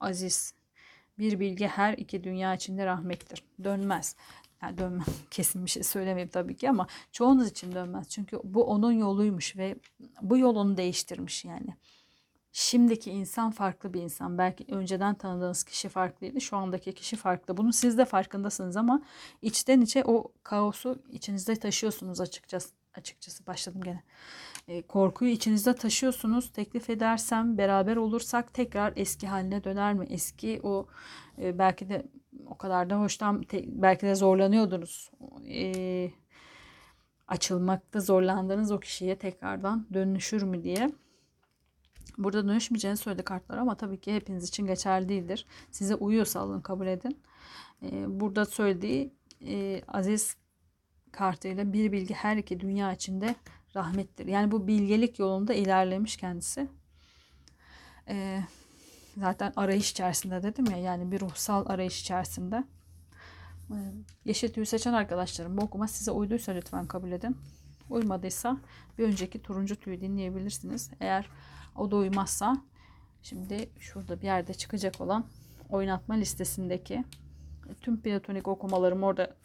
Aziz. 0.00 0.54
Bir 1.18 1.40
bilgi 1.40 1.66
her 1.66 1.92
iki 1.92 2.24
dünya 2.24 2.54
içinde 2.54 2.86
rahmettir. 2.86 3.44
Dönmez. 3.64 4.16
Yani 4.62 4.78
dönmez. 4.78 5.06
Kesin 5.30 5.64
bir 5.64 5.70
şey 5.70 5.82
söylemeyeyim 5.82 6.30
tabii 6.30 6.56
ki 6.56 6.70
ama 6.70 6.86
çoğunuz 7.12 7.48
için 7.48 7.72
dönmez. 7.72 8.08
Çünkü 8.08 8.40
bu 8.44 8.64
onun 8.64 8.92
yoluymuş 8.92 9.56
ve 9.56 9.76
bu 10.22 10.38
yol 10.38 10.56
onu 10.56 10.76
değiştirmiş 10.76 11.44
yani. 11.44 11.76
Şimdiki 12.52 13.10
insan 13.10 13.50
farklı 13.50 13.94
bir 13.94 14.02
insan. 14.02 14.38
Belki 14.38 14.64
önceden 14.68 15.14
tanıdığınız 15.14 15.64
kişi 15.64 15.88
farklıydı. 15.88 16.40
Şu 16.40 16.56
andaki 16.56 16.94
kişi 16.94 17.16
farklı. 17.16 17.56
Bunun 17.56 17.70
siz 17.70 17.98
de 17.98 18.04
farkındasınız 18.04 18.76
ama 18.76 19.02
içten 19.42 19.80
içe 19.80 20.04
o 20.04 20.32
kaosu 20.42 21.02
içinizde 21.10 21.56
taşıyorsunuz 21.56 22.20
açıkçası. 22.20 22.74
Açıkçası 22.94 23.46
başladım 23.46 23.80
gene. 23.84 24.02
E, 24.68 24.82
korkuyu 24.82 25.30
içinizde 25.30 25.74
taşıyorsunuz. 25.74 26.52
Teklif 26.52 26.90
edersem 26.90 27.58
beraber 27.58 27.96
olursak 27.96 28.54
tekrar 28.54 28.92
eski 28.96 29.26
haline 29.26 29.64
döner 29.64 29.94
mi? 29.94 30.06
Eski 30.10 30.60
o 30.62 30.86
e, 31.38 31.58
belki 31.58 31.88
de 31.88 32.06
o 32.46 32.58
kadar 32.58 32.90
da 32.90 33.00
hoştan 33.00 33.42
te, 33.42 33.64
belki 33.66 34.06
de 34.06 34.14
zorlanıyordunuz. 34.14 35.10
E, 35.48 36.10
açılmakta 37.28 38.00
zorlandığınız 38.00 38.72
o 38.72 38.80
kişiye 38.80 39.18
tekrardan 39.18 39.86
dönüşür 39.94 40.42
mü 40.42 40.62
diye. 40.62 40.90
Burada 42.18 42.48
dönüşmeyeceğini 42.48 42.96
söyledi 42.96 43.22
kartlar 43.22 43.58
ama 43.58 43.74
tabii 43.74 44.00
ki 44.00 44.14
hepiniz 44.14 44.48
için 44.48 44.66
geçerli 44.66 45.08
değildir. 45.08 45.46
Size 45.70 45.94
uyuyorsa 45.94 46.40
alın 46.40 46.60
kabul 46.60 46.86
edin. 46.86 47.20
Ee, 47.82 48.20
burada 48.20 48.44
söylediği 48.44 49.14
e, 49.46 49.82
aziz 49.88 50.36
kartıyla 51.12 51.72
bir 51.72 51.92
bilgi 51.92 52.14
her 52.14 52.36
iki 52.36 52.60
dünya 52.60 52.92
içinde 52.92 53.34
rahmettir. 53.76 54.26
Yani 54.26 54.52
bu 54.52 54.66
bilgelik 54.66 55.18
yolunda 55.18 55.54
ilerlemiş 55.54 56.16
kendisi. 56.16 56.68
Ee, 58.08 58.40
zaten 59.16 59.52
arayış 59.56 59.90
içerisinde 59.90 60.42
dedim 60.42 60.64
ya 60.70 60.76
yani 60.76 61.12
bir 61.12 61.20
ruhsal 61.20 61.66
arayış 61.66 62.00
içerisinde. 62.00 62.64
Ee, 63.70 63.74
yeşil 64.24 64.52
tüyü 64.52 64.66
seçen 64.66 64.92
arkadaşlarım 64.92 65.56
bu 65.56 65.62
okuma 65.62 65.88
size 65.88 66.10
uyduysa 66.10 66.52
lütfen 66.52 66.86
kabul 66.86 67.12
edin. 67.12 67.36
Uymadıysa 67.90 68.56
bir 68.98 69.04
önceki 69.04 69.42
turuncu 69.42 69.76
tüyü 69.76 70.00
dinleyebilirsiniz. 70.00 70.90
Eğer 71.00 71.28
o 71.76 71.90
da 71.90 71.96
uymazsa 71.96 72.56
şimdi 73.22 73.68
şurada 73.78 74.20
bir 74.20 74.26
yerde 74.26 74.54
çıkacak 74.54 75.00
olan 75.00 75.24
oynatma 75.70 76.14
listesindeki 76.14 77.04
tüm 77.80 78.00
platonik 78.02 78.48
okumalarım 78.48 79.02
orada 79.02 79.36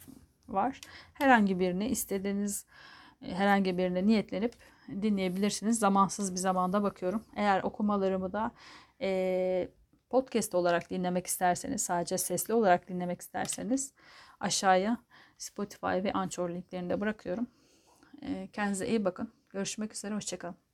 var. 0.48 0.80
Herhangi 1.14 1.60
birini 1.60 1.88
istediğiniz 1.88 2.66
herhangi 3.20 3.78
birine 3.78 4.06
niyetlenip 4.06 4.54
dinleyebilirsiniz. 4.88 5.78
Zamansız 5.78 6.32
bir 6.32 6.38
zamanda 6.38 6.82
bakıyorum. 6.82 7.24
Eğer 7.36 7.62
okumalarımı 7.62 8.32
da 8.32 8.50
e, 9.00 9.68
podcast 10.10 10.54
olarak 10.54 10.90
dinlemek 10.90 11.26
isterseniz, 11.26 11.82
sadece 11.82 12.18
sesli 12.18 12.54
olarak 12.54 12.88
dinlemek 12.88 13.20
isterseniz 13.20 13.92
aşağıya 14.40 14.98
Spotify 15.38 15.86
ve 15.86 16.12
Anchor 16.12 16.50
linklerini 16.50 16.90
de 16.90 17.00
bırakıyorum. 17.00 17.46
E, 18.22 18.48
kendinize 18.52 18.88
iyi 18.88 19.04
bakın. 19.04 19.32
Görüşmek 19.50 19.94
üzere. 19.94 20.14
Hoşçakalın. 20.14 20.67